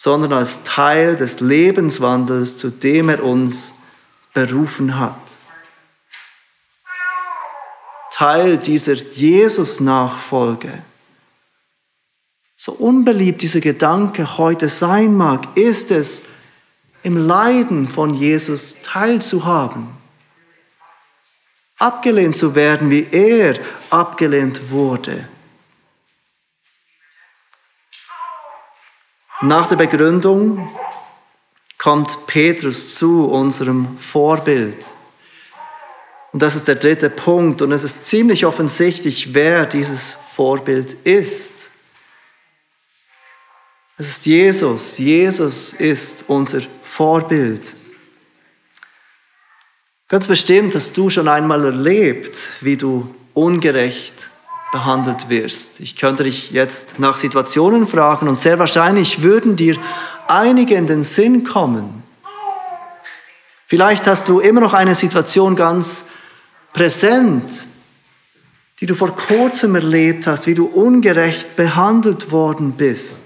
sondern 0.03 0.33
als 0.33 0.63
Teil 0.63 1.15
des 1.15 1.41
Lebenswandels, 1.41 2.57
zu 2.57 2.71
dem 2.71 3.11
er 3.11 3.23
uns 3.23 3.75
berufen 4.33 4.99
hat. 4.99 5.21
Teil 8.11 8.57
dieser 8.57 8.95
Jesus-Nachfolge. 8.95 10.73
So 12.57 12.73
unbeliebt 12.73 13.43
dieser 13.43 13.61
Gedanke 13.61 14.39
heute 14.39 14.71
sein 14.71 15.15
mag, 15.15 15.55
ist 15.55 15.91
es, 15.91 16.23
im 17.03 17.19
Leiden 17.19 17.87
von 17.87 18.15
Jesus 18.15 18.77
teilzuhaben. 18.83 19.87
Abgelehnt 21.77 22.37
zu 22.37 22.55
werden, 22.55 22.89
wie 22.89 23.07
er 23.11 23.59
abgelehnt 23.93 24.71
wurde. 24.71 25.29
Nach 29.43 29.67
der 29.69 29.77
Begründung 29.77 30.71
kommt 31.79 32.27
Petrus 32.27 32.95
zu 32.97 33.31
unserem 33.31 33.97
Vorbild. 33.99 34.85
Und 36.33 36.43
das 36.43 36.55
ist 36.55 36.69
der 36.69 36.75
dritte 36.75 37.09
Punkt. 37.09 37.63
Und 37.63 37.73
es 37.73 37.83
ist 37.83 38.05
ziemlich 38.05 38.45
offensichtlich, 38.45 39.33
wer 39.33 39.65
dieses 39.65 40.13
Vorbild 40.37 40.93
ist. 41.05 41.71
Es 43.97 44.09
ist 44.09 44.27
Jesus. 44.27 44.99
Jesus 44.99 45.73
ist 45.73 46.25
unser 46.29 46.61
Vorbild. 46.83 47.75
Ganz 50.09 50.27
bestimmt 50.27 50.75
hast 50.75 50.97
du 50.97 51.09
schon 51.09 51.29
einmal 51.29 51.65
erlebt, 51.65 52.51
wie 52.61 52.77
du 52.77 53.15
ungerecht 53.41 54.31
behandelt 54.71 55.29
wirst. 55.29 55.81
Ich 55.81 55.97
könnte 55.97 56.25
dich 56.25 56.51
jetzt 56.51 56.99
nach 56.99 57.17
Situationen 57.17 57.87
fragen 57.87 58.29
und 58.29 58.39
sehr 58.39 58.59
wahrscheinlich 58.59 59.23
würden 59.23 59.57
dir 59.57 59.77
einige 60.29 60.75
in 60.75 60.87
den 60.87 61.03
Sinn 61.03 61.43
kommen. 61.45 62.03
Vielleicht 63.67 64.07
hast 64.07 64.29
du 64.29 64.41
immer 64.41 64.61
noch 64.61 64.75
eine 64.75 64.95
Situation 64.95 65.57
ganz 65.57 66.07
präsent, 66.73 67.67
die 68.81 68.87
du 68.87 68.95
vor 68.95 69.15
kurzem 69.15 69.75
erlebt 69.75 70.27
hast, 70.27 70.47
wie 70.47 70.55
du 70.55 70.67
ungerecht 70.67 71.57
behandelt 71.57 72.31
worden 72.31 72.73
bist. 72.73 73.21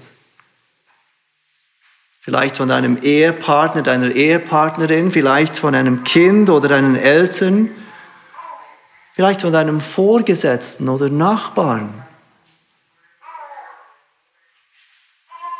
Vielleicht 2.20 2.56
von 2.56 2.68
deinem 2.68 2.98
Ehepartner, 3.02 3.82
deiner 3.82 4.10
Ehepartnerin, 4.10 5.10
vielleicht 5.10 5.56
von 5.56 5.74
einem 5.74 6.04
Kind 6.04 6.48
oder 6.48 6.68
deinen 6.68 6.96
Eltern 6.96 7.70
Vielleicht 9.14 9.42
von 9.42 9.52
deinem 9.52 9.80
Vorgesetzten 9.80 10.88
oder 10.88 11.08
Nachbarn. 11.08 12.04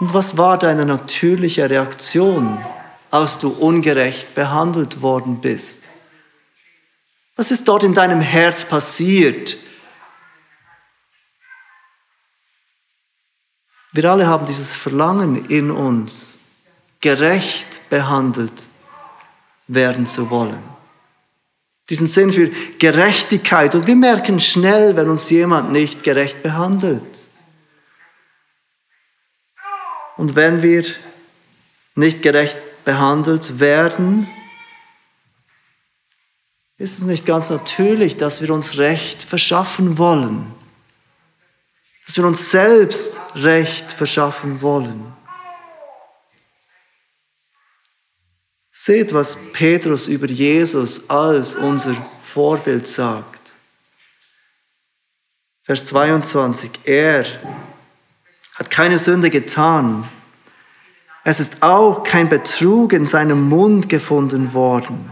Und 0.01 0.12
was 0.12 0.37
war 0.37 0.59
deine 0.59 0.85
natürliche 0.85 1.71
Reaktion, 1.71 2.59
als 3.12 3.38
du 3.38 3.51
ungerecht 3.51 4.35
behandelt 4.35 5.03
worden 5.03 5.40
bist? 5.40 5.83
Was 7.37 7.53
ist 7.53 7.69
dort 7.69 7.85
in 7.85 7.95
deinem 7.95 8.21
Herz 8.21 8.64
passiert? 8.64 9.57
Wir 13.93 14.11
alle 14.11 14.27
haben 14.27 14.47
dieses 14.47 14.75
Verlangen 14.75 15.49
in 15.49 15.71
uns, 15.71 16.40
gerecht 17.01 17.88
behandelt 17.88 18.64
werden 19.69 20.09
zu 20.09 20.29
wollen 20.31 20.74
diesen 21.90 22.07
Sinn 22.07 22.33
für 22.33 22.51
Gerechtigkeit. 22.79 23.75
Und 23.75 23.87
wir 23.87 23.97
merken 23.97 24.40
schnell, 24.40 24.97
wenn 24.97 25.11
uns 25.11 25.29
jemand 25.31 25.73
nicht 25.73 26.03
gerecht 26.03 26.42
behandelt. 26.42 27.29
Und 30.16 30.37
wenn 30.37 30.62
wir 30.62 30.85
nicht 31.94 32.23
gerecht 32.23 32.57
behandelt 32.85 33.61
werden, 33.61 34.29
ist 36.77 36.99
es 36.99 37.05
nicht 37.05 37.27
ganz 37.27 37.51
natürlich, 37.51 38.16
dass 38.16 38.42
wir 38.42 38.51
uns 38.51 38.79
Recht 38.79 39.23
verschaffen 39.23 39.99
wollen? 39.99 40.53
Dass 42.07 42.16
wir 42.16 42.27
uns 42.27 42.51
selbst 42.51 43.20
Recht 43.37 43.92
verschaffen 43.92 44.61
wollen? 44.61 45.12
Seht, 48.77 49.15
was 49.15 49.39
Petrus 49.53 50.09
über 50.09 50.27
Jesus 50.27 51.09
als 51.09 51.55
unser 51.55 51.95
Vorbild 52.25 52.89
sagt. 52.89 53.55
Vers 55.63 55.85
22. 55.85 56.73
Er 56.83 57.25
hat 58.57 58.73
keine 58.73 58.99
Sünde 58.99 59.31
getan. 59.31 60.09
Es 61.23 61.39
ist 61.39 61.63
auch 61.63 62.03
kein 62.03 62.29
Betrug 62.29 62.93
in 62.93 63.07
seinem 63.07 63.49
Mund 63.49 63.89
gefunden 63.89 64.55
worden. 64.55 65.09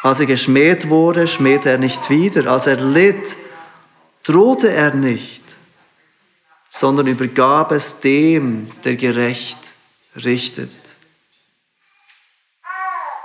Als 0.00 0.20
er 0.20 0.26
geschmäht 0.26 0.88
wurde, 0.88 1.26
schmähte 1.26 1.68
er 1.68 1.78
nicht 1.78 2.08
wieder. 2.08 2.50
Als 2.50 2.66
er 2.66 2.76
litt, 2.76 3.36
drohte 4.22 4.72
er 4.72 4.94
nicht, 4.94 5.42
sondern 6.70 7.06
übergab 7.06 7.70
es 7.70 8.00
dem, 8.00 8.70
der 8.84 8.96
gerecht 8.96 9.74
richtet. 10.16 10.83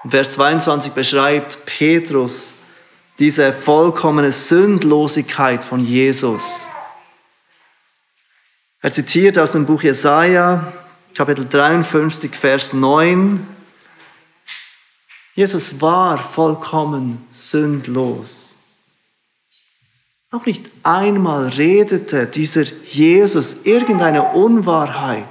Vers 0.07 0.31
22 0.31 0.93
beschreibt 0.93 1.65
Petrus 1.65 2.55
diese 3.19 3.51
vollkommene 3.51 4.31
Sündlosigkeit 4.31 5.63
von 5.63 5.85
Jesus. 5.85 6.69
Er 8.81 8.91
zitiert 8.93 9.37
aus 9.37 9.51
dem 9.51 9.65
Buch 9.65 9.83
Jesaja, 9.83 10.71
Kapitel 11.13 11.45
53, 11.45 12.33
Vers 12.33 12.71
9. 12.71 13.45
Jesus 15.35 15.81
war 15.81 16.17
vollkommen 16.17 17.25
sündlos. 17.29 18.55
Auch 20.31 20.45
nicht 20.45 20.69
einmal 20.83 21.49
redete 21.49 22.25
dieser 22.27 22.63
Jesus 22.85 23.57
irgendeine 23.63 24.31
Unwahrheit. 24.31 25.25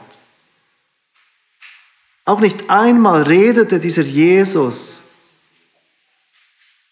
Auch 2.29 2.41
nicht 2.41 2.69
einmal 2.69 3.23
redete 3.23 3.81
dieser 3.81 4.03
Jesus 4.03 5.03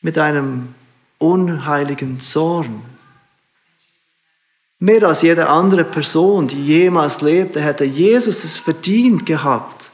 mit 0.00 0.16
einem 0.16 0.74
unheiligen 1.18 2.20
Zorn. 2.20 2.82
Mehr 4.78 5.02
als 5.02 5.20
jede 5.20 5.46
andere 5.46 5.84
Person, 5.84 6.48
die 6.48 6.64
jemals 6.64 7.20
lebte, 7.20 7.60
hätte 7.60 7.84
Jesus 7.84 8.44
es 8.44 8.56
verdient 8.56 9.26
gehabt, 9.26 9.90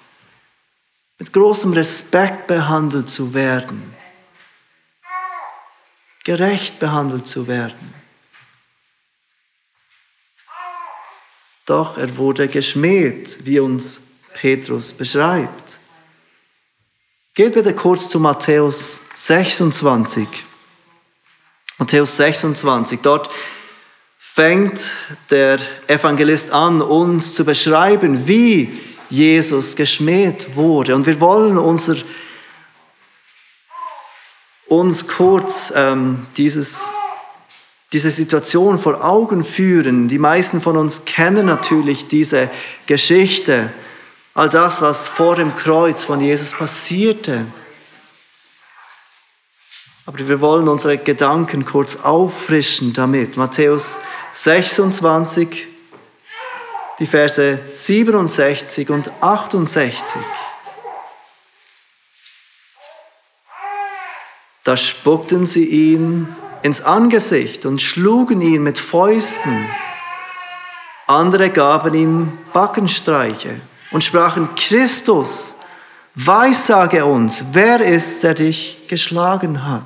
mit 1.18 1.32
großem 1.32 1.72
Respekt 1.72 2.46
behandelt 2.46 3.10
zu 3.10 3.34
werden, 3.34 3.96
gerecht 6.22 6.78
behandelt 6.78 7.26
zu 7.26 7.48
werden. 7.48 7.92
Doch 11.66 11.98
er 11.98 12.16
wurde 12.16 12.46
geschmäht, 12.46 13.38
wie 13.44 13.58
uns 13.58 14.02
Petrus 14.34 14.92
beschreibt. 14.92 15.78
Geht 17.34 17.54
bitte 17.54 17.74
kurz 17.74 18.08
zu 18.08 18.20
Matthäus 18.20 19.00
26. 19.14 20.28
Matthäus 21.78 22.16
26, 22.16 23.00
dort 23.00 23.30
fängt 24.18 24.92
der 25.30 25.58
Evangelist 25.88 26.52
an, 26.52 26.80
uns 26.80 27.34
zu 27.34 27.44
beschreiben, 27.44 28.26
wie 28.26 28.72
Jesus 29.10 29.76
geschmäht 29.76 30.56
wurde. 30.56 30.94
Und 30.94 31.06
wir 31.06 31.20
wollen 31.20 31.58
unser, 31.58 31.96
uns 34.68 35.06
kurz 35.06 35.72
ähm, 35.76 36.26
dieses, 36.36 36.90
diese 37.92 38.10
Situation 38.10 38.78
vor 38.78 39.04
Augen 39.04 39.44
führen. 39.44 40.08
Die 40.08 40.18
meisten 40.18 40.62
von 40.62 40.78
uns 40.78 41.04
kennen 41.04 41.44
natürlich 41.44 42.08
diese 42.08 42.48
Geschichte, 42.86 43.70
all 44.34 44.48
das, 44.48 44.80
was 44.80 45.08
vor 45.08 45.36
dem 45.36 45.54
Kreuz 45.54 46.04
von 46.04 46.20
Jesus 46.20 46.52
passierte. 46.52 47.46
Aber 50.06 50.18
wir 50.18 50.40
wollen 50.40 50.68
unsere 50.68 50.98
Gedanken 50.98 51.64
kurz 51.64 51.96
auffrischen 51.96 52.92
damit. 52.92 53.36
Matthäus 53.36 53.98
26, 54.32 55.68
die 56.98 57.06
Verse 57.06 57.58
67 57.74 58.90
und 58.90 59.10
68. 59.20 60.20
Da 64.64 64.76
spuckten 64.76 65.46
sie 65.46 65.66
ihn 65.66 66.34
ins 66.62 66.80
Angesicht 66.82 67.66
und 67.66 67.82
schlugen 67.82 68.40
ihn 68.40 68.62
mit 68.62 68.78
Fäusten. 68.78 69.68
Andere 71.06 71.50
gaben 71.50 71.94
ihm 71.94 72.32
Backenstreiche 72.52 73.60
und 73.92 74.02
sprachen, 74.02 74.54
Christus, 74.56 75.54
weissage 76.14 77.04
uns, 77.04 77.44
wer 77.52 77.80
ist, 77.80 78.22
der 78.22 78.34
dich 78.34 78.78
geschlagen 78.88 79.64
hat? 79.64 79.84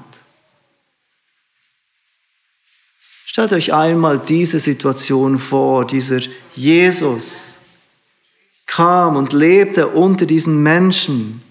Stellt 3.26 3.52
euch 3.52 3.74
einmal 3.74 4.18
diese 4.18 4.60
Situation 4.60 5.38
vor, 5.38 5.86
dieser 5.86 6.20
Jesus 6.54 7.58
kam 8.66 9.16
und 9.16 9.32
lebte 9.32 9.88
unter 9.88 10.26
diesen 10.26 10.62
Menschen. 10.62 11.42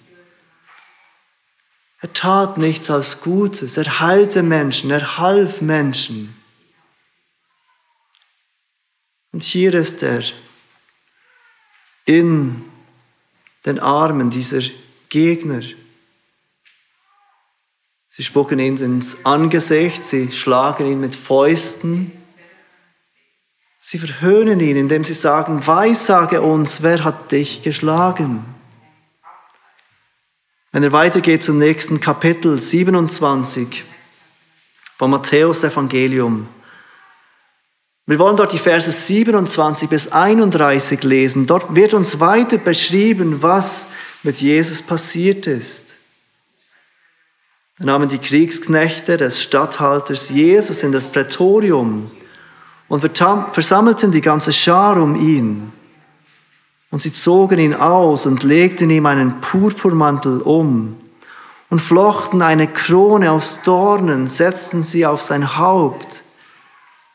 Er 2.02 2.12
tat 2.12 2.58
nichts 2.58 2.90
als 2.90 3.22
Gutes, 3.22 3.78
er 3.78 4.00
heilte 4.00 4.44
Menschen, 4.44 4.92
er 4.92 5.18
half 5.18 5.62
Menschen. 5.62 6.36
Und 9.32 9.44
hier 9.44 9.74
ist 9.74 10.04
er 10.04 10.24
in 12.06 12.64
den 13.66 13.80
Armen 13.80 14.30
dieser 14.30 14.62
Gegner. 15.10 15.62
Sie 18.10 18.24
spucken 18.24 18.60
ihn 18.60 18.78
ins 18.78 19.26
Angesicht, 19.26 20.06
sie 20.06 20.32
schlagen 20.32 20.86
ihn 20.86 21.02
mit 21.02 21.16
Fäusten. 21.16 22.12
Sie 23.80 24.00
verhöhnen 24.00 24.60
ihn, 24.62 24.78
indem 24.78 25.04
sie 25.04 25.14
sagen, 25.14 25.68
weissage 25.68 26.42
uns, 26.42 26.82
wer 26.82 27.04
hat 27.04 27.32
dich 27.32 27.62
geschlagen? 27.62 28.46
Wenn 30.72 30.84
er 30.84 30.92
weitergeht 30.92 31.44
zum 31.44 31.58
nächsten 31.58 32.00
Kapitel 32.00 32.60
27 32.60 33.84
vom 34.98 35.12
Matthäus 35.12 35.64
Evangelium. 35.64 36.48
Wir 38.08 38.20
wollen 38.20 38.38
dort 38.38 38.54
die 38.54 38.60
Verse 38.60 38.92
27 38.92 39.90
bis 39.90 40.12
31 40.12 41.04
lesen. 41.04 41.48
Dort 41.48 41.74
wird 41.76 41.96
uns 41.96 42.20
weiter 42.20 42.58
beschrieben, 42.58 43.42
was 43.42 43.88
mit 44.22 44.42
Jesus 44.42 44.84
passiert 44.84 45.48
ist. 45.48 45.96
Da 47.80 47.86
nahmen 47.86 48.08
die 48.08 48.20
Kriegsknechte 48.20 49.18
des 49.18 49.42
Statthalters 49.42 50.30
Jesus 50.30 50.84
in 50.84 50.92
das 50.92 51.08
Prätorium 51.08 52.12
und 52.88 53.02
versammelten 53.02 54.12
die 54.12 54.22
ganze 54.22 54.54
Schar 54.54 54.98
um 54.98 55.16
ihn. 55.16 55.74
Und 56.92 57.02
sie 57.02 57.12
zogen 57.12 57.60
ihn 57.60 57.74
aus 57.74 58.28
und 58.28 58.44
legten 58.44 58.90
ihm 58.92 59.08
einen 59.08 59.42
Purpurmantel 59.42 60.42
um 60.42 60.96
und 61.70 61.82
flochten 61.82 62.44
eine 62.44 62.68
Krone 62.68 63.32
aus 63.32 63.64
Dornen, 63.64 64.28
setzten 64.28 64.84
sie 64.84 65.06
auf 65.06 65.22
sein 65.22 65.58
Haupt, 65.58 66.24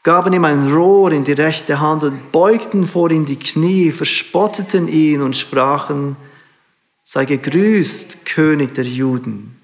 gaben 0.03 0.33
ihm 0.33 0.45
ein 0.45 0.73
Rohr 0.73 1.13
in 1.13 1.25
die 1.25 1.33
rechte 1.33 1.81
Hand 1.81 2.05
und 2.05 2.33
beugten 2.33 2.87
vor 2.87 3.11
ihm 3.11 3.27
die 3.27 3.39
Knie, 3.39 3.93
verspotteten 3.93 4.89
ihn 4.89 5.21
und 5.21 5.37
sprachen, 5.37 6.17
sei 7.05 7.25
gegrüßt, 7.25 8.25
König 8.25 8.75
der 8.75 8.85
Juden. 8.85 9.57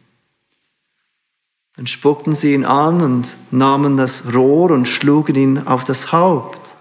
Dann 1.77 1.87
spuckten 1.87 2.35
sie 2.35 2.55
ihn 2.55 2.65
an 2.65 3.03
und 3.03 3.37
nahmen 3.51 3.97
das 3.97 4.35
Rohr 4.35 4.71
und 4.71 4.89
schlugen 4.89 5.37
ihn 5.37 5.67
auf 5.67 5.85
das 5.85 6.13
Haupt. 6.13 6.75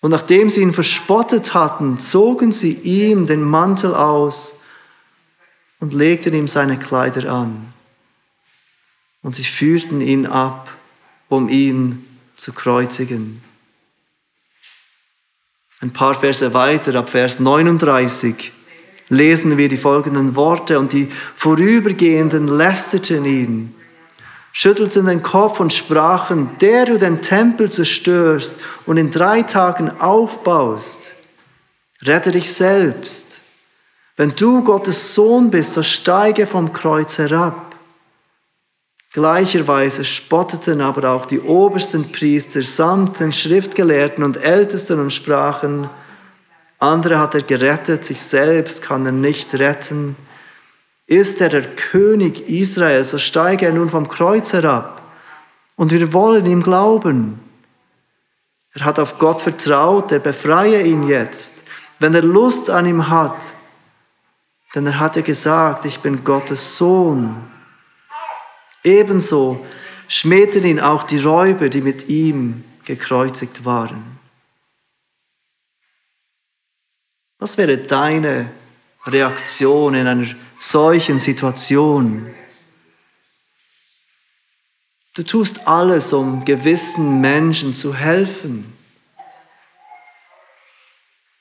Und 0.00 0.10
nachdem 0.10 0.50
sie 0.50 0.60
ihn 0.60 0.72
verspottet 0.72 1.54
hatten, 1.54 1.98
zogen 1.98 2.52
sie 2.52 2.72
ihm 2.72 3.26
den 3.26 3.40
Mantel 3.42 3.94
aus 3.94 4.56
und 5.80 5.94
legten 5.94 6.34
ihm 6.34 6.48
seine 6.48 6.78
Kleider 6.78 7.32
an. 7.32 7.72
Und 9.22 9.34
sie 9.34 9.44
führten 9.44 10.00
ihn 10.00 10.26
ab, 10.26 10.70
um 11.28 11.48
ihn 11.48 12.04
zu 12.36 12.52
kreuzigen. 12.52 13.42
Ein 15.80 15.92
paar 15.92 16.14
Verse 16.14 16.54
weiter, 16.54 16.94
ab 16.94 17.10
Vers 17.10 17.40
39, 17.40 18.52
lesen 19.08 19.58
wir 19.58 19.68
die 19.68 19.76
folgenden 19.76 20.34
Worte. 20.34 20.78
Und 20.78 20.92
die 20.92 21.10
Vorübergehenden 21.36 22.48
lästerten 22.48 23.24
ihn 23.24 23.74
schüttelten 24.56 25.06
den 25.06 25.20
Kopf 25.20 25.58
und 25.58 25.72
sprachen, 25.72 26.48
der 26.60 26.86
du 26.86 26.96
den 26.96 27.20
Tempel 27.20 27.72
zerstörst 27.72 28.54
und 28.86 28.96
in 28.96 29.10
drei 29.10 29.42
Tagen 29.42 29.90
aufbaust, 30.00 31.12
rette 32.02 32.30
dich 32.30 32.54
selbst. 32.54 33.40
Wenn 34.16 34.36
du 34.36 34.62
Gottes 34.62 35.16
Sohn 35.16 35.50
bist, 35.50 35.72
so 35.72 35.82
steige 35.82 36.46
vom 36.46 36.72
Kreuz 36.72 37.18
herab. 37.18 37.63
Gleicherweise 39.14 40.02
spotteten 40.02 40.80
aber 40.80 41.10
auch 41.10 41.24
die 41.24 41.38
obersten 41.38 42.10
Priester 42.10 42.64
samt 42.64 43.20
den 43.20 43.30
Schriftgelehrten 43.30 44.24
und 44.24 44.42
Ältesten 44.42 44.98
und 44.98 45.12
sprachen, 45.12 45.88
andere 46.80 47.20
hat 47.20 47.36
er 47.36 47.42
gerettet, 47.42 48.04
sich 48.04 48.20
selbst 48.20 48.82
kann 48.82 49.06
er 49.06 49.12
nicht 49.12 49.54
retten. 49.54 50.16
Ist 51.06 51.40
er 51.40 51.48
der 51.48 51.62
König 51.62 52.48
Israel, 52.48 53.04
so 53.04 53.18
steige 53.18 53.66
er 53.66 53.72
nun 53.72 53.88
vom 53.88 54.08
Kreuz 54.08 54.52
herab 54.52 55.00
und 55.76 55.92
wir 55.92 56.12
wollen 56.12 56.44
ihm 56.46 56.64
glauben. 56.64 57.38
Er 58.72 58.84
hat 58.84 58.98
auf 58.98 59.20
Gott 59.20 59.42
vertraut, 59.42 60.10
er 60.10 60.18
befreie 60.18 60.82
ihn 60.82 61.04
jetzt, 61.04 61.54
wenn 62.00 62.14
er 62.14 62.22
Lust 62.22 62.68
an 62.68 62.84
ihm 62.84 63.08
hat. 63.08 63.54
Denn 64.74 64.86
er 64.86 64.98
hat 64.98 65.14
ja 65.14 65.22
gesagt, 65.22 65.84
ich 65.84 66.00
bin 66.00 66.24
Gottes 66.24 66.76
Sohn. 66.76 67.53
Ebenso 68.84 69.64
schmähten 70.06 70.64
ihn 70.64 70.78
auch 70.78 71.04
die 71.04 71.18
Räuber, 71.18 71.68
die 71.70 71.80
mit 71.80 72.08
ihm 72.08 72.62
gekreuzigt 72.84 73.64
waren. 73.64 74.18
Was 77.38 77.56
wäre 77.56 77.78
deine 77.78 78.50
Reaktion 79.06 79.94
in 79.94 80.06
einer 80.06 80.26
solchen 80.58 81.18
Situation? 81.18 82.34
Du 85.14 85.22
tust 85.22 85.66
alles, 85.66 86.12
um 86.12 86.44
gewissen 86.44 87.20
Menschen 87.20 87.72
zu 87.72 87.94
helfen. 87.94 88.72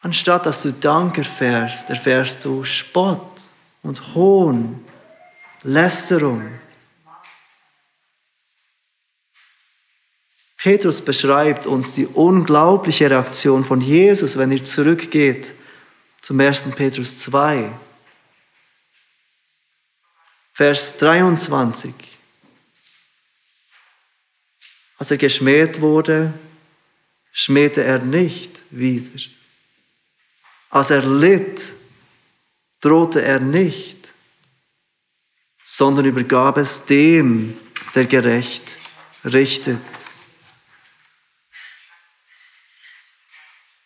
Anstatt 0.01 0.45
dass 0.45 0.62
du 0.62 0.71
Dank 0.71 1.17
erfährst, 1.17 1.89
erfährst 1.89 2.45
du 2.45 2.63
Spott 2.63 3.41
und 3.82 4.13
Hohn, 4.13 4.86
Lästerung. 5.63 6.43
Petrus 10.63 11.02
beschreibt 11.02 11.67
uns 11.67 11.93
die 11.93 12.06
unglaubliche 12.06 13.10
Reaktion 13.10 13.65
von 13.65 13.82
Jesus, 13.82 14.38
wenn 14.38 14.49
er 14.49 14.63
zurückgeht 14.63 15.54
zum 16.21 16.39
1. 16.39 16.63
Petrus 16.73 17.17
2, 17.17 17.69
Vers 20.54 20.97
23. 20.99 21.93
Als 24.99 25.12
er 25.12 25.17
geschmäht 25.17 25.82
wurde, 25.82 26.34
schmähte 27.34 27.84
er 27.84 27.99
nicht 27.99 28.62
wieder. 28.69 29.19
Als 30.69 30.91
er 30.91 31.06
litt, 31.06 31.73
drohte 32.80 33.21
er 33.21 33.41
nicht, 33.41 34.13
sondern 35.65 36.06
übergab 36.06 36.56
es 36.56 36.86
dem, 36.86 37.58
der 37.95 38.06
gerecht 38.06 38.78
richtet. 39.26 39.82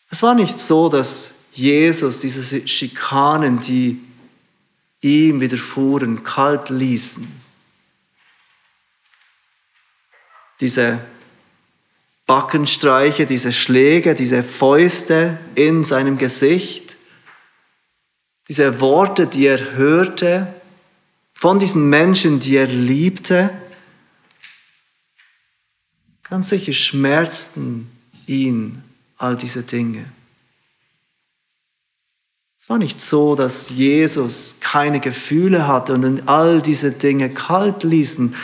Es 0.09 0.23
war 0.23 0.35
nicht 0.35 0.59
so, 0.59 0.89
dass 0.89 1.33
Jesus 1.51 2.19
diese 2.19 2.67
Schikanen, 2.67 3.59
die 3.59 3.99
ihm 5.01 5.39
widerfuhren, 5.39 6.23
kalt 6.23 6.69
ließen. 6.69 7.47
diese 10.59 10.99
Backenstreiche, 12.25 13.25
diese 13.25 13.53
Schläge, 13.53 14.13
diese 14.13 14.43
Fäuste 14.43 15.37
in 15.55 15.83
seinem 15.83 16.17
Gesicht, 16.17 16.97
diese 18.49 18.79
Worte, 18.79 19.27
die 19.27 19.45
er 19.45 19.73
hörte 19.73 20.53
von 21.33 21.59
diesen 21.59 21.89
Menschen, 21.89 22.39
die 22.39 22.57
er 22.57 22.67
liebte, 22.67 23.49
ganz 26.23 26.49
sicher 26.49 26.73
schmerzten 26.73 27.89
ihn 28.25 28.83
all 29.17 29.35
diese 29.35 29.63
Dinge. 29.63 30.05
Es 32.59 32.69
war 32.69 32.77
nicht 32.77 32.99
so, 32.99 33.35
dass 33.35 33.69
Jesus 33.69 34.57
keine 34.59 34.99
Gefühle 34.99 35.67
hatte 35.67 35.93
und 35.93 36.27
all 36.27 36.61
diese 36.61 36.91
Dinge 36.91 37.29
kalt 37.29 37.83
ließen, 37.83 38.35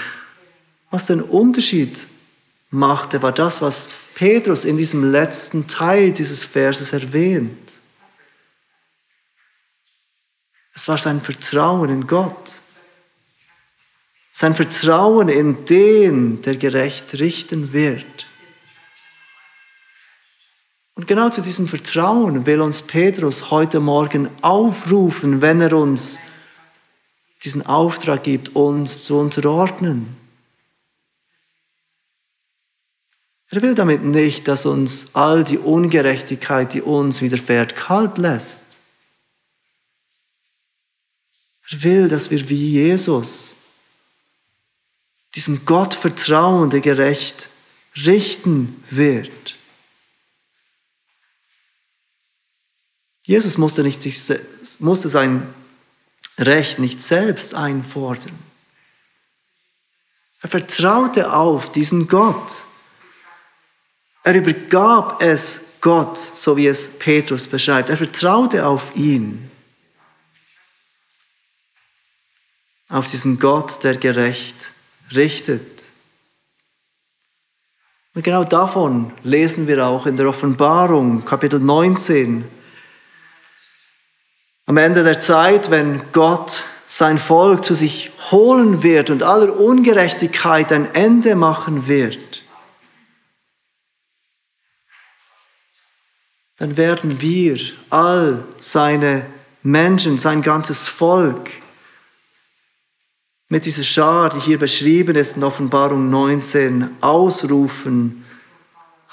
was 0.91 1.07
den 1.07 1.21
Unterschied 1.21 2.07
machte, 2.69 3.21
war 3.21 3.31
das, 3.31 3.61
was 3.61 3.89
Petrus 4.15 4.63
in 4.63 4.77
diesem 4.77 5.11
letzten 5.11 5.67
Teil 5.67 6.11
dieses 6.11 6.43
Verses 6.43 6.93
erwähnt. 6.93 7.73
Es 10.73 10.87
war 10.87 10.97
sein 10.97 11.21
Vertrauen 11.21 11.89
in 11.89 12.07
Gott. 12.07 12.61
Sein 14.31 14.55
Vertrauen 14.55 15.29
in 15.29 15.65
den, 15.65 16.41
der 16.41 16.55
gerecht 16.55 17.13
richten 17.19 17.73
wird. 17.73 18.25
Und 20.95 21.07
genau 21.07 21.29
zu 21.29 21.41
diesem 21.41 21.67
Vertrauen 21.67 22.45
will 22.45 22.61
uns 22.61 22.81
Petrus 22.81 23.49
heute 23.49 23.79
Morgen 23.79 24.29
aufrufen, 24.41 25.41
wenn 25.41 25.59
er 25.59 25.73
uns 25.73 26.19
diesen 27.43 27.65
Auftrag 27.65 28.23
gibt, 28.23 28.55
uns 28.55 29.03
zu 29.03 29.17
unterordnen. 29.17 30.15
Er 33.49 33.61
will 33.61 33.75
damit 33.75 34.03
nicht, 34.03 34.47
dass 34.47 34.65
uns 34.65 35.13
all 35.13 35.43
die 35.43 35.59
Ungerechtigkeit, 35.59 36.73
die 36.73 36.81
uns 36.81 37.21
widerfährt, 37.21 37.75
kalt 37.75 38.17
lässt. 38.17 38.63
Er 41.69 41.83
will, 41.83 42.07
dass 42.07 42.31
wir 42.31 42.49
wie 42.49 42.71
Jesus 42.71 43.57
diesem 45.35 45.65
Gott 45.65 45.93
vertrauen, 45.93 46.69
der 46.69 46.81
gerecht 46.81 47.49
richten 47.95 48.83
wird. 48.89 49.42
Jesus 53.23 53.57
musste, 53.57 53.83
nicht, 53.83 54.05
musste 54.79 55.09
sein 55.09 55.47
Recht 56.37 56.79
nicht 56.79 56.99
selbst 56.99 57.55
einfordern. 57.55 58.37
Er 60.41 60.49
vertraute 60.49 61.33
auf 61.33 61.71
diesen 61.71 62.07
Gott 62.07 62.65
er 64.23 64.35
übergab 64.35 65.21
es 65.21 65.65
Gott, 65.81 66.17
so 66.17 66.55
wie 66.55 66.67
es 66.67 66.97
Petrus 66.97 67.47
beschreibt. 67.47 67.89
Er 67.89 67.97
vertraute 67.97 68.65
auf 68.65 68.95
ihn. 68.95 69.51
Auf 72.87 73.11
diesen 73.11 73.37
Gott, 73.37 73.83
der 73.83 73.97
gerecht 73.97 74.71
richtet. 75.11 75.83
Und 78.15 78.23
genau 78.23 78.45
davon 78.45 79.11
lesen 79.23 79.67
wir 79.67 79.85
auch 79.85 80.05
in 80.05 80.15
der 80.15 80.29
Offenbarung, 80.29 81.25
Kapitel 81.25 81.59
19. 81.59 82.45
Am 84.65 84.77
Ende 84.77 85.03
der 85.03 85.19
Zeit, 85.19 85.71
wenn 85.71 86.01
Gott 86.13 86.63
sein 86.85 87.17
Volk 87.17 87.65
zu 87.65 87.73
sich 87.73 88.11
holen 88.31 88.83
wird 88.83 89.09
und 89.09 89.23
aller 89.23 89.59
Ungerechtigkeit 89.59 90.71
ein 90.71 90.93
Ende 90.93 91.35
machen 91.35 91.87
wird, 91.87 92.43
dann 96.57 96.77
werden 96.77 97.19
wir 97.19 97.59
all 97.89 98.43
seine 98.57 99.25
Menschen, 99.63 100.17
sein 100.17 100.41
ganzes 100.41 100.87
Volk 100.87 101.49
mit 103.49 103.65
dieser 103.65 103.83
Schar, 103.83 104.29
die 104.29 104.39
hier 104.39 104.59
beschrieben 104.59 105.15
ist 105.15 105.37
in 105.37 105.43
Offenbarung 105.43 106.09
19, 106.09 106.89
ausrufen. 107.01 108.22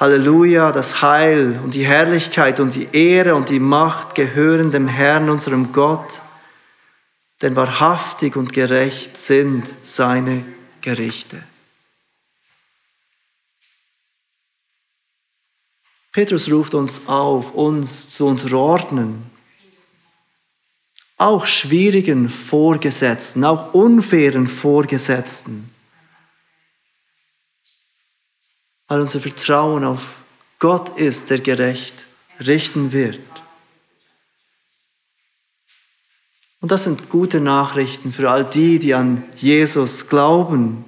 Halleluja, 0.01 0.73
das 0.73 1.03
Heil 1.03 1.61
und 1.63 1.75
die 1.75 1.85
Herrlichkeit 1.85 2.59
und 2.59 2.75
die 2.75 2.89
Ehre 2.93 3.35
und 3.35 3.51
die 3.51 3.61
Macht 3.61 4.15
gehören 4.15 4.71
dem 4.71 4.89
Herrn, 4.89 5.29
unserem 5.29 5.75
Gott, 5.75 6.23
denn 7.43 7.55
wahrhaftig 7.55 8.35
und 8.35 8.55
gerecht 8.55 9.19
sind 9.19 9.69
seine 9.83 10.43
Gerichte. 10.81 11.43
Petrus 16.13 16.51
ruft 16.51 16.73
uns 16.73 17.07
auf, 17.07 17.53
uns 17.53 18.09
zu 18.09 18.27
unterordnen. 18.27 19.31
Auch 21.19 21.45
schwierigen 21.45 22.31
Vorgesetzten, 22.31 23.45
auch 23.45 23.75
unfairen 23.75 24.49
Vorgesetzten. 24.49 25.70
Weil 28.91 29.01
unser 29.01 29.21
Vertrauen 29.21 29.85
auf 29.85 30.17
Gott 30.59 30.99
ist, 30.99 31.31
der 31.31 31.39
gerecht 31.39 32.07
richten 32.41 32.91
wird. 32.91 33.21
Und 36.61 36.73
das 36.73 36.83
sind 36.83 37.09
gute 37.09 37.41
Nachrichten 37.41 38.13
für 38.13 38.29
all 38.29 38.45
die, 38.45 38.81
die 38.81 38.93
an 38.93 39.23
Jesus 39.37 40.09
glauben, 40.09 40.85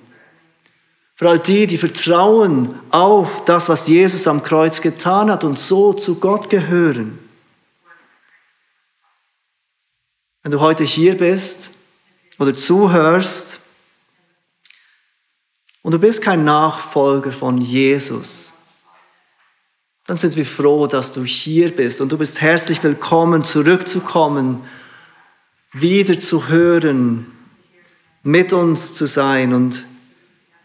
für 1.15 1.29
all 1.29 1.39
die, 1.39 1.69
die 1.69 1.79
vertrauen 1.79 2.77
auf 2.91 3.45
das, 3.45 3.69
was 3.69 3.87
Jesus 3.87 4.27
am 4.27 4.43
Kreuz 4.43 4.81
getan 4.81 5.31
hat 5.31 5.45
und 5.45 5.57
so 5.57 5.93
zu 5.93 6.19
Gott 6.19 6.51
gehören. 6.51 7.21
Wenn 10.43 10.51
du 10.51 10.59
heute 10.59 10.83
hier 10.83 11.17
bist 11.17 11.71
oder 12.41 12.57
zuhörst 12.57 13.61
und 15.83 15.93
du 15.93 15.99
bist 15.99 16.23
kein 16.23 16.45
Nachfolger 16.45 17.33
von 17.33 17.59
Jesus, 17.59 18.55
dann 20.07 20.19
sind 20.19 20.37
wir 20.37 20.47
froh, 20.47 20.87
dass 20.87 21.13
du 21.13 21.25
hier 21.25 21.71
bist 21.71 22.01
und 22.01 22.11
du 22.11 22.19
bist 22.19 22.41
herzlich 22.41 22.83
willkommen, 22.83 23.45
zurückzukommen, 23.45 24.65
wieder 25.73 26.19
zu 26.19 26.49
hören, 26.49 27.27
mit 28.23 28.53
uns 28.53 28.95
zu 28.95 29.07
sein 29.07 29.53
und 29.53 29.85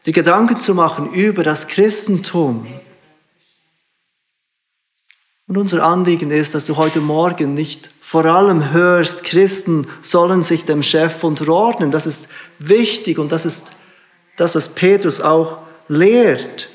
die 0.06 0.12
Gedanken 0.12 0.60
zu 0.60 0.74
machen 0.74 1.14
über 1.14 1.44
das 1.44 1.68
Christentum. 1.68 2.68
Und 5.48 5.58
unser 5.58 5.84
Anliegen 5.84 6.30
ist, 6.30 6.56
dass 6.56 6.66
du 6.66 6.76
heute 6.76 7.00
Morgen 7.00 7.54
nicht 7.54 7.90
vor 8.02 8.26
allem 8.26 8.72
hörst, 8.72 9.24
Christen 9.24 9.88
sollen 10.02 10.44
sich 10.44 10.66
dem 10.66 10.84
Chef 10.84 11.24
unterordnen. 11.24 11.92
Das 11.92 12.06
ist 12.06 12.28
wichtig 12.60 13.18
und 13.18 13.32
das 13.32 13.46
ist 13.46 13.72
das, 14.38 14.56
was 14.56 14.70
Petrus 14.70 15.20
auch 15.20 15.60
lehrt. 15.90 16.70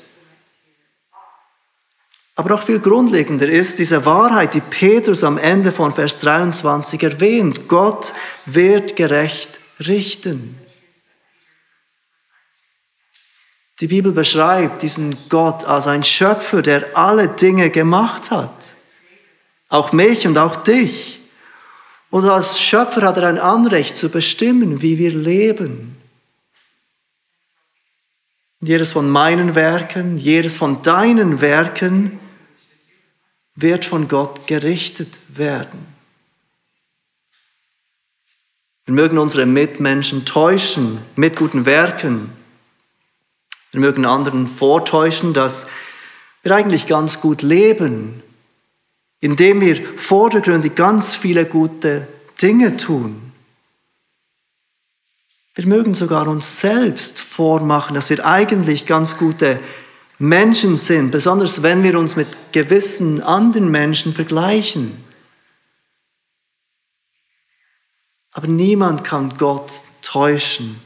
Aber 2.35 2.49
noch 2.49 2.63
viel 2.63 2.79
grundlegender 2.79 3.47
ist 3.47 3.77
diese 3.79 4.05
Wahrheit, 4.05 4.53
die 4.53 4.61
Petrus 4.61 5.23
am 5.23 5.37
Ende 5.37 5.71
von 5.71 5.93
Vers 5.93 6.17
23 6.17 7.01
erwähnt. 7.03 7.67
Gott 7.67 8.13
wird 8.45 8.95
gerecht 8.95 9.59
richten. 9.79 10.57
Die 13.79 13.87
Bibel 13.87 14.11
beschreibt 14.11 14.81
diesen 14.81 15.17
Gott 15.29 15.65
als 15.65 15.87
ein 15.87 16.03
Schöpfer, 16.03 16.61
der 16.61 16.97
alle 16.97 17.27
Dinge 17.27 17.69
gemacht 17.69 18.31
hat. 18.31 18.75
Auch 19.69 19.91
mich 19.91 20.25
und 20.27 20.37
auch 20.37 20.55
dich. 20.55 21.19
Und 22.09 22.27
als 22.29 22.59
Schöpfer 22.59 23.01
hat 23.01 23.17
er 23.17 23.27
ein 23.27 23.39
Anrecht 23.39 23.97
zu 23.97 24.09
bestimmen, 24.09 24.81
wie 24.81 24.97
wir 24.97 25.11
leben. 25.11 26.02
Jedes 28.65 28.91
von 28.91 29.09
meinen 29.09 29.55
Werken, 29.55 30.17
jedes 30.17 30.55
von 30.55 30.81
deinen 30.83 31.41
Werken 31.41 32.17
wird 33.55 33.83
von 33.83 34.07
Gott 34.07 34.47
gerichtet 34.47 35.19
werden. 35.27 35.85
Wir 38.85 38.93
mögen 38.93 39.17
unsere 39.17 39.45
Mitmenschen 39.45 40.23
täuschen 40.23 40.99
mit 41.17 41.35
guten 41.35 41.65
Werken. 41.65 42.31
Wir 43.71 43.81
mögen 43.81 44.05
anderen 44.05 44.47
vortäuschen, 44.47 45.33
dass 45.33 45.67
wir 46.41 46.55
eigentlich 46.55 46.87
ganz 46.87 47.19
gut 47.19 47.41
leben, 47.41 48.23
indem 49.19 49.59
wir 49.59 49.75
vordergründig 49.97 50.75
ganz 50.75 51.15
viele 51.15 51.45
gute 51.45 52.07
Dinge 52.41 52.77
tun. 52.77 53.32
Wir 55.55 55.67
mögen 55.67 55.93
sogar 55.93 56.27
uns 56.27 56.61
selbst 56.61 57.21
vormachen, 57.21 57.93
dass 57.93 58.09
wir 58.09 58.25
eigentlich 58.25 58.85
ganz 58.87 59.17
gute 59.17 59.59
Menschen 60.17 60.77
sind, 60.77 61.11
besonders 61.11 61.61
wenn 61.61 61.83
wir 61.83 61.97
uns 61.99 62.15
mit 62.15 62.27
gewissen 62.51 63.21
anderen 63.21 63.69
Menschen 63.69 64.13
vergleichen. 64.13 65.03
Aber 68.31 68.47
niemand 68.47 69.03
kann 69.03 69.37
Gott 69.37 69.81
täuschen. 70.01 70.79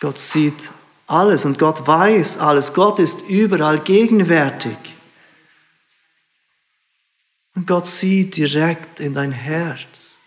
Gott 0.00 0.18
sieht 0.18 0.70
alles 1.08 1.44
und 1.44 1.58
Gott 1.58 1.86
weiß 1.86 2.38
alles. 2.38 2.72
Gott 2.72 3.00
ist 3.00 3.28
überall 3.28 3.80
gegenwärtig. 3.80 4.76
Und 7.56 7.66
Gott 7.66 7.88
sieht 7.88 8.36
direkt 8.36 9.00
in 9.00 9.14
dein 9.14 9.32
Herz. 9.32 10.17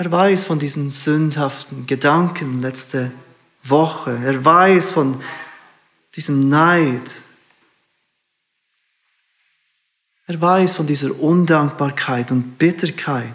Er 0.00 0.12
weiß 0.12 0.44
von 0.44 0.60
diesen 0.60 0.92
sündhaften 0.92 1.86
Gedanken 1.86 2.62
letzte 2.62 3.10
Woche. 3.64 4.16
Er 4.24 4.44
weiß 4.44 4.92
von 4.92 5.20
diesem 6.14 6.48
Neid. 6.48 7.24
Er 10.28 10.40
weiß 10.40 10.74
von 10.74 10.86
dieser 10.86 11.18
Undankbarkeit 11.18 12.30
und 12.30 12.58
Bitterkeit. 12.58 13.34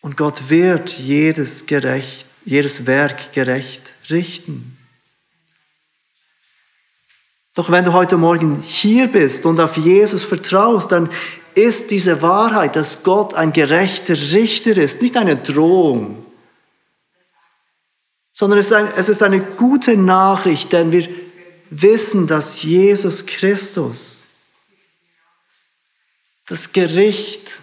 Und 0.00 0.16
Gott 0.16 0.48
wird 0.48 0.88
jedes, 0.88 1.66
gerecht, 1.66 2.24
jedes 2.46 2.86
Werk 2.86 3.34
gerecht 3.34 3.92
richten. 4.08 4.78
Doch 7.54 7.70
wenn 7.70 7.84
du 7.84 7.92
heute 7.92 8.16
Morgen 8.16 8.62
hier 8.62 9.08
bist 9.08 9.44
und 9.44 9.60
auf 9.60 9.76
Jesus 9.76 10.22
vertraust, 10.22 10.92
dann 10.92 11.10
ist 11.58 11.90
diese 11.90 12.22
Wahrheit, 12.22 12.76
dass 12.76 13.02
Gott 13.02 13.34
ein 13.34 13.52
gerechter 13.52 14.14
Richter 14.14 14.76
ist, 14.76 15.02
nicht 15.02 15.16
eine 15.16 15.36
Drohung, 15.36 16.24
sondern 18.32 18.60
es 18.60 19.08
ist, 19.08 19.22
eine 19.22 19.40
gute 19.40 19.96
Nachricht, 19.96 20.72
denn 20.72 20.92
wir 20.92 21.08
wissen, 21.70 22.28
dass 22.28 22.62
Jesus 22.62 23.26
Christus 23.26 24.24
das 26.46 26.72
Gericht 26.72 27.60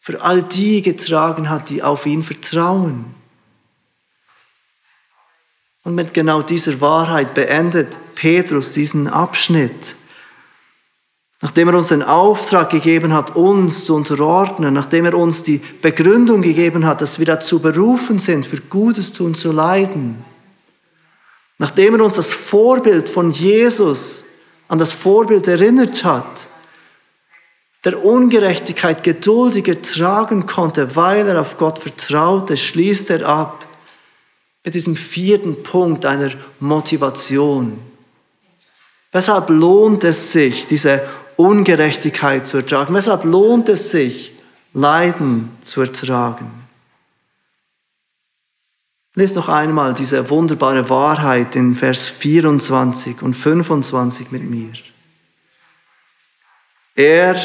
für 0.00 0.22
all 0.22 0.42
die 0.42 0.80
getragen 0.80 1.50
hat, 1.50 1.68
die 1.68 1.82
auf 1.82 2.06
ihn 2.06 2.22
vertrauen. 2.22 3.14
Und 5.84 5.94
mit 5.94 6.14
genau 6.14 6.40
dieser 6.40 6.80
Wahrheit 6.80 7.34
beendet 7.34 7.98
Petrus 8.14 8.72
diesen 8.72 9.08
Abschnitt. 9.08 9.94
Nachdem 11.40 11.68
er 11.68 11.74
uns 11.74 11.88
den 11.88 12.02
Auftrag 12.02 12.70
gegeben 12.70 13.12
hat, 13.12 13.36
uns 13.36 13.84
zu 13.84 13.94
unterordnen, 13.94 14.74
nachdem 14.74 15.04
er 15.04 15.14
uns 15.14 15.44
die 15.44 15.58
Begründung 15.80 16.42
gegeben 16.42 16.84
hat, 16.84 17.00
dass 17.00 17.20
wir 17.20 17.26
dazu 17.26 17.60
berufen 17.60 18.18
sind, 18.18 18.44
für 18.44 18.60
Gutes 18.60 19.12
tun 19.12 19.36
zu 19.36 19.52
leiden, 19.52 20.24
nachdem 21.58 21.94
er 21.94 22.04
uns 22.04 22.16
das 22.16 22.32
Vorbild 22.32 23.08
von 23.08 23.30
Jesus 23.30 24.24
an 24.66 24.78
das 24.78 24.92
Vorbild 24.92 25.46
erinnert 25.46 26.02
hat, 26.02 26.48
der 27.84 28.04
Ungerechtigkeit 28.04 29.04
geduldig 29.04 29.78
tragen 29.82 30.46
konnte, 30.46 30.96
weil 30.96 31.28
er 31.28 31.40
auf 31.40 31.56
Gott 31.56 31.78
vertraute, 31.78 32.56
schließt 32.56 33.10
er 33.10 33.28
ab 33.28 33.64
mit 34.64 34.74
diesem 34.74 34.96
vierten 34.96 35.62
Punkt 35.62 36.04
einer 36.04 36.32
Motivation. 36.58 37.78
Weshalb 39.12 39.48
lohnt 39.48 40.04
es 40.04 40.32
sich, 40.32 40.66
diese 40.66 41.00
Ungerechtigkeit 41.38 42.46
zu 42.48 42.56
ertragen? 42.56 42.94
Weshalb 42.94 43.22
lohnt 43.22 43.68
es 43.68 43.92
sich, 43.92 44.32
Leiden 44.74 45.56
zu 45.62 45.80
ertragen? 45.80 46.50
Lest 49.14 49.36
noch 49.36 49.48
einmal 49.48 49.94
diese 49.94 50.28
wunderbare 50.30 50.88
Wahrheit 50.90 51.54
in 51.54 51.76
Vers 51.76 52.08
24 52.08 53.22
und 53.22 53.34
25 53.34 54.32
mit 54.32 54.50
mir. 54.50 54.72
Er 56.96 57.40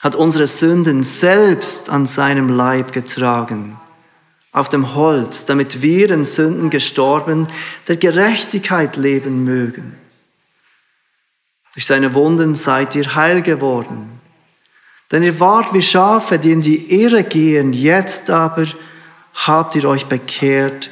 hat 0.00 0.16
unsere 0.16 0.48
Sünden 0.48 1.04
selbst 1.04 1.88
an 1.88 2.06
seinem 2.06 2.48
Leib 2.48 2.92
getragen, 2.92 3.80
auf 4.50 4.68
dem 4.68 4.96
Holz, 4.96 5.46
damit 5.46 5.82
wir 5.82 6.10
in 6.10 6.24
Sünden 6.24 6.70
gestorben, 6.70 7.46
der 7.86 7.96
Gerechtigkeit 7.96 8.96
leben 8.96 9.44
mögen. 9.44 9.96
Durch 11.76 11.84
seine 11.84 12.14
Wunden 12.14 12.54
seid 12.54 12.94
ihr 12.94 13.14
heil 13.14 13.42
geworden. 13.42 14.18
Denn 15.12 15.22
ihr 15.22 15.38
wart 15.40 15.74
wie 15.74 15.82
Schafe, 15.82 16.38
die 16.38 16.50
in 16.50 16.62
die 16.62 17.02
Irre 17.02 17.22
gehen, 17.22 17.74
jetzt 17.74 18.30
aber 18.30 18.66
habt 19.34 19.76
ihr 19.76 19.84
euch 19.84 20.06
bekehrt 20.06 20.88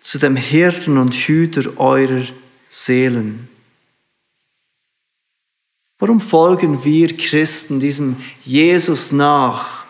zu 0.00 0.18
dem 0.18 0.34
Hirten 0.34 0.98
und 0.98 1.14
Hüter 1.14 1.78
eurer 1.78 2.24
Seelen. 2.68 3.48
Warum 6.00 6.20
folgen 6.20 6.82
wir 6.82 7.16
Christen 7.16 7.78
diesem 7.78 8.16
Jesus 8.42 9.12
nach? 9.12 9.84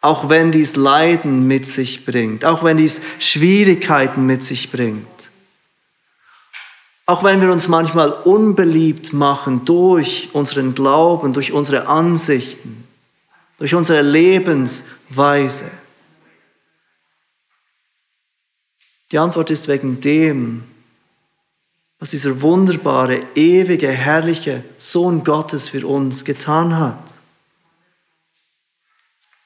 Auch 0.00 0.30
wenn 0.30 0.50
dies 0.50 0.76
Leiden 0.76 1.46
mit 1.46 1.66
sich 1.66 2.06
bringt, 2.06 2.46
auch 2.46 2.64
wenn 2.64 2.78
dies 2.78 3.02
Schwierigkeiten 3.18 4.24
mit 4.24 4.42
sich 4.42 4.72
bringt. 4.72 5.06
Auch 7.08 7.22
wenn 7.22 7.40
wir 7.40 7.52
uns 7.52 7.68
manchmal 7.68 8.10
unbeliebt 8.10 9.12
machen 9.12 9.64
durch 9.64 10.30
unseren 10.32 10.74
Glauben, 10.74 11.32
durch 11.32 11.52
unsere 11.52 11.86
Ansichten, 11.86 12.84
durch 13.58 13.74
unsere 13.76 14.02
Lebensweise. 14.02 15.70
Die 19.12 19.18
Antwort 19.18 19.50
ist 19.52 19.68
wegen 19.68 20.00
dem, 20.00 20.64
was 22.00 22.10
dieser 22.10 22.42
wunderbare, 22.42 23.22
ewige, 23.36 23.88
herrliche 23.88 24.64
Sohn 24.76 25.22
Gottes 25.22 25.68
für 25.68 25.86
uns 25.86 26.24
getan 26.24 26.76
hat. 26.76 27.15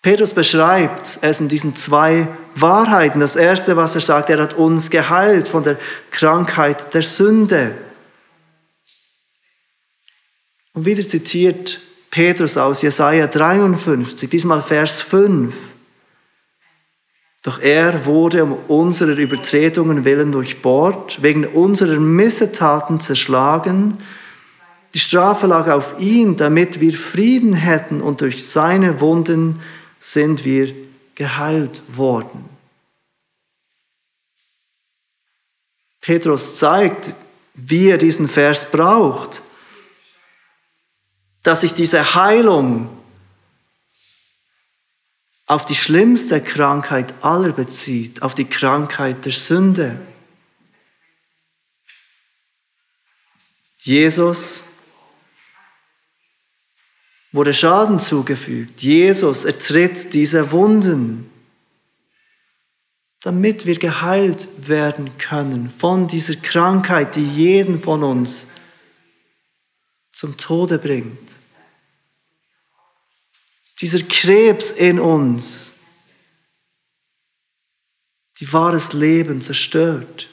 Petrus 0.03 0.33
beschreibt 0.33 1.19
es 1.21 1.41
in 1.41 1.49
diesen 1.49 1.77
zwei 1.77 2.27
Wahrheiten. 2.55 3.21
Das 3.21 3.37
erste, 3.37 3.77
was 3.77 3.95
er 3.95 4.01
sagt, 4.01 4.31
er 4.31 4.41
hat 4.41 4.55
uns 4.55 4.91
geheilt 4.91 5.47
von 5.47 5.63
der 5.63 5.79
Krankheit 6.11 6.95
der 6.95 7.03
Sünde. 7.03 7.75
Und 10.73 10.87
wieder 10.87 11.07
zitiert 11.07 11.81
Petrus 12.11 12.57
aus 12.57 12.81
Jesaja 12.81 13.27
53, 13.27 14.31
diesmal 14.31 14.63
Vers 14.63 15.03
5. 15.03 15.55
Doch 17.43 17.61
er 17.61 18.07
wurde 18.07 18.45
um 18.45 18.53
unserer 18.69 19.17
Übertretungen 19.17 20.05
willen 20.05 20.33
durchbohrt, 20.33 21.23
wegen 21.23 21.47
unserer 21.47 21.99
Missetaten 21.99 23.01
zerschlagen. 23.01 23.99
Die 24.95 24.99
Strafe 24.99 25.47
lag 25.47 25.69
auf 25.69 26.01
ihn, 26.01 26.37
damit 26.37 26.81
wir 26.81 26.95
Frieden 26.95 27.53
hätten 27.53 28.01
und 28.01 28.23
durch 28.23 28.47
seine 28.49 29.01
Wunden 29.01 29.61
sind 30.01 30.45
wir 30.45 30.75
geheilt 31.15 31.83
worden. 31.89 32.49
Petrus 36.01 36.57
zeigt, 36.57 37.15
wie 37.55 37.91
er 37.91 37.99
diesen 37.99 38.29
Vers 38.29 38.71
braucht, 38.71 39.43
dass 41.43 41.61
sich 41.61 41.75
diese 41.75 42.15
Heilung 42.15 42.89
auf 45.47 45.67
die 45.67 45.75
schlimmste 45.75 46.41
Krankheit 46.41 47.13
aller 47.23 47.53
bezieht, 47.53 48.23
auf 48.23 48.35
die 48.35 48.47
Krankheit 48.47 49.25
der 49.25 49.33
Sünde. 49.33 50.01
Jesus 53.81 54.65
wurde 57.33 57.55
Schaden 57.55 57.99
zugefügt. 57.99 58.83
Jesus 58.83 59.45
ertritt 59.45 60.15
diese 60.15 60.51
Wunden, 60.53 61.31
damit 63.23 63.67
wir 63.67 63.79
geheilt 63.79 64.49
werden 64.67 65.17
können 65.19 65.71
von 65.71 66.09
dieser 66.09 66.37
Krankheit, 66.37 67.17
die 67.17 67.27
jeden 67.27 67.81
von 67.81 68.03
uns 68.03 68.49
zum 70.13 70.37
Tode 70.37 70.79
bringt 70.79 71.41
dieser 73.81 74.01
Krebs 74.01 74.73
in 74.73 75.01
uns, 75.01 75.75
die 78.39 78.53
wahres 78.53 78.93
Leben 78.93 79.41
zerstört. 79.41 80.29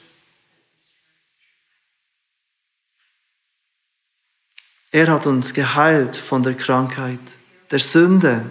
Er 4.98 5.10
hat 5.10 5.28
uns 5.28 5.54
geheilt 5.54 6.18
von 6.18 6.42
der 6.42 6.56
Krankheit, 6.56 7.20
der 7.70 7.78
Sünde. 7.78 8.44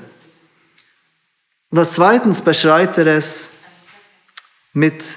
Und 1.71 1.79
als 1.79 1.95
zweitens 1.95 2.41
beschreibt 2.41 2.99
er 2.99 3.09
es 3.09 3.51
mit 4.73 5.17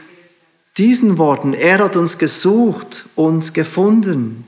diesen 0.75 1.19
Worten. 1.19 1.53
Er 1.53 1.83
hat 1.83 1.95
uns 1.95 2.17
gesucht 2.17 3.05
und 3.13 3.53
gefunden. 3.53 4.47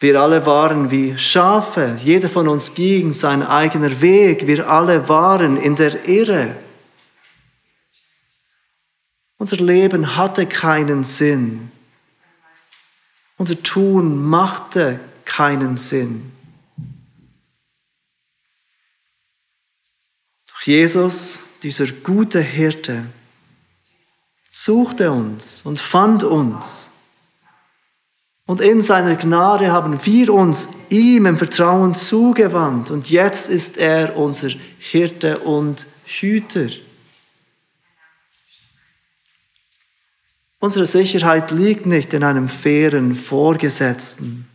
Wir 0.00 0.20
alle 0.20 0.44
waren 0.44 0.90
wie 0.90 1.16
Schafe, 1.16 1.96
jeder 2.04 2.28
von 2.28 2.46
uns 2.46 2.74
ging 2.74 3.14
sein 3.14 3.42
eigener 3.42 4.02
Weg, 4.02 4.46
wir 4.46 4.68
alle 4.68 5.08
waren 5.08 5.56
in 5.56 5.76
der 5.76 6.06
Irre. 6.06 6.54
Unser 9.38 9.56
Leben 9.56 10.14
hatte 10.14 10.44
keinen 10.44 11.04
Sinn. 11.04 11.70
Unser 13.36 13.62
Tun 13.62 14.22
machte 14.22 15.00
keinen 15.24 15.76
Sinn. 15.76 16.32
Doch 20.48 20.60
Jesus, 20.62 21.40
dieser 21.62 21.86
gute 21.86 22.40
Hirte, 22.40 23.04
suchte 24.50 25.10
uns 25.12 25.62
und 25.62 25.78
fand 25.78 26.22
uns 26.22 26.90
und 28.46 28.60
in 28.60 28.80
seiner 28.80 29.16
Gnade 29.16 29.72
haben 29.72 29.98
wir 30.04 30.32
uns 30.32 30.68
ihm 30.88 31.26
im 31.26 31.36
Vertrauen 31.36 31.96
zugewandt. 31.96 32.92
Und 32.92 33.10
jetzt 33.10 33.50
ist 33.50 33.76
er 33.76 34.16
unser 34.16 34.50
Hirte 34.78 35.40
und 35.40 35.84
Hüter. 36.04 36.68
Unsere 40.58 40.86
Sicherheit 40.86 41.50
liegt 41.50 41.86
nicht 41.86 42.12
in 42.14 42.22
einem 42.22 42.48
fairen 42.48 43.14
Vorgesetzten. 43.14 44.48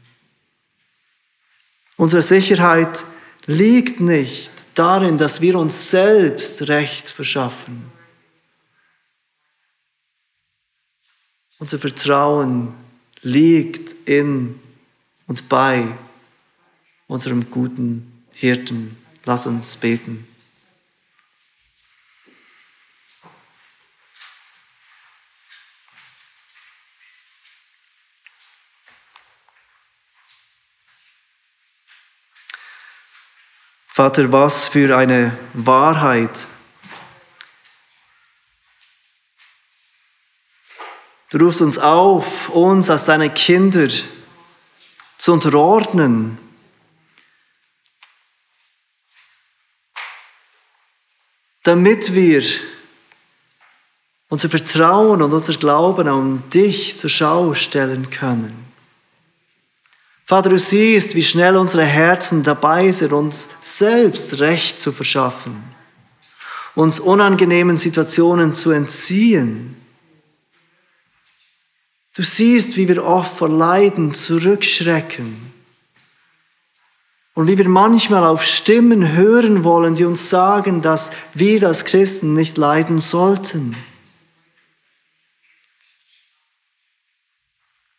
Unsere 1.95 2.23
Sicherheit 2.23 3.05
liegt 3.45 3.99
nicht 3.99 4.51
darin, 4.73 5.17
dass 5.17 5.41
wir 5.41 5.57
uns 5.59 5.91
selbst 5.91 6.67
Recht 6.67 7.09
verschaffen. 7.09 7.91
Unser 11.59 11.77
Vertrauen 11.77 12.73
liegt 13.21 14.07
in 14.09 14.59
und 15.27 15.47
bei 15.47 15.85
unserem 17.07 17.51
guten 17.51 18.25
Hirten. 18.33 18.97
Lass 19.25 19.45
uns 19.45 19.75
beten. 19.75 20.27
Vater, 34.01 34.31
was 34.31 34.67
für 34.67 34.97
eine 34.97 35.37
Wahrheit 35.53 36.47
Du 41.29 41.37
rufst 41.37 41.61
uns 41.61 41.77
auf, 41.77 42.49
uns 42.49 42.89
als 42.89 43.03
deine 43.03 43.29
Kinder 43.29 43.87
zu 45.19 45.33
unterordnen. 45.33 46.39
Damit 51.61 52.15
wir 52.15 52.43
unser 54.29 54.49
Vertrauen 54.49 55.21
und 55.21 55.31
unser 55.31 55.53
Glauben 55.53 56.07
an 56.07 56.49
dich 56.49 56.97
zur 56.97 57.11
Schau 57.11 57.53
stellen 57.53 58.09
können. 58.09 58.70
Vater, 60.31 60.49
du 60.49 60.57
siehst, 60.57 61.13
wie 61.13 61.23
schnell 61.23 61.57
unsere 61.57 61.83
Herzen 61.83 62.41
dabei 62.41 62.89
sind, 62.93 63.11
uns 63.11 63.49
selbst 63.61 64.39
Recht 64.39 64.79
zu 64.79 64.93
verschaffen, 64.93 65.61
uns 66.73 67.01
unangenehmen 67.01 67.75
Situationen 67.75 68.55
zu 68.55 68.71
entziehen 68.71 69.75
Du 72.15 72.23
siehst, 72.23 72.77
wie 72.77 72.87
wir 72.87 73.03
oft 73.03 73.39
vor 73.39 73.49
Leiden 73.49 74.13
zurückschrecken 74.13 75.51
und 77.33 77.47
wie 77.47 77.57
wir 77.57 77.67
manchmal 77.67 78.23
auf 78.23 78.45
Stimmen 78.45 79.11
hören 79.11 79.65
wollen, 79.65 79.95
die 79.95 80.05
uns 80.05 80.29
sagen, 80.29 80.81
dass 80.81 81.11
wir 81.33 81.67
als 81.67 81.83
Christen 81.83 82.35
nicht 82.35 82.57
leiden 82.57 82.99
sollten. 82.99 83.75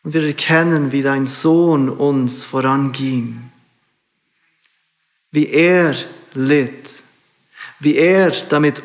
Und 0.03 0.15
wir 0.15 0.27
erkennen, 0.27 0.93
wie 0.93 1.03
dein 1.03 1.27
Sohn 1.27 1.89
uns 1.89 2.45
voranging, 2.45 3.51
wie 5.31 5.49
er 5.49 5.95
litt, 6.35 7.05
wie 7.79 7.97
er 7.97 8.31
damit 8.49 8.83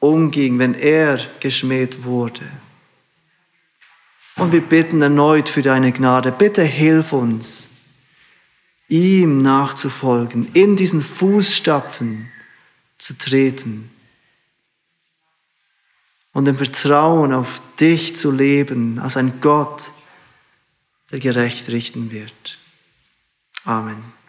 umging, 0.00 0.58
wenn 0.58 0.74
er 0.74 1.20
geschmäht 1.40 2.04
wurde. 2.04 2.46
Und 4.36 4.52
wir 4.52 4.60
bitten 4.60 5.02
erneut 5.02 5.48
für 5.48 5.62
deine 5.62 5.92
Gnade. 5.92 6.32
Bitte 6.32 6.62
hilf 6.62 7.12
uns, 7.12 7.70
ihm 8.88 9.38
nachzufolgen, 9.38 10.48
in 10.54 10.76
diesen 10.76 11.02
Fußstapfen 11.02 12.30
zu 12.98 13.16
treten 13.16 13.90
und 16.32 16.46
im 16.46 16.56
Vertrauen 16.56 17.32
auf 17.32 17.60
dich 17.78 18.16
zu 18.16 18.30
leben 18.30 18.98
als 18.98 19.16
ein 19.16 19.40
Gott, 19.40 19.92
der 21.10 21.20
gerecht 21.20 21.68
richten 21.68 22.10
wird. 22.10 22.58
Amen. 23.64 24.19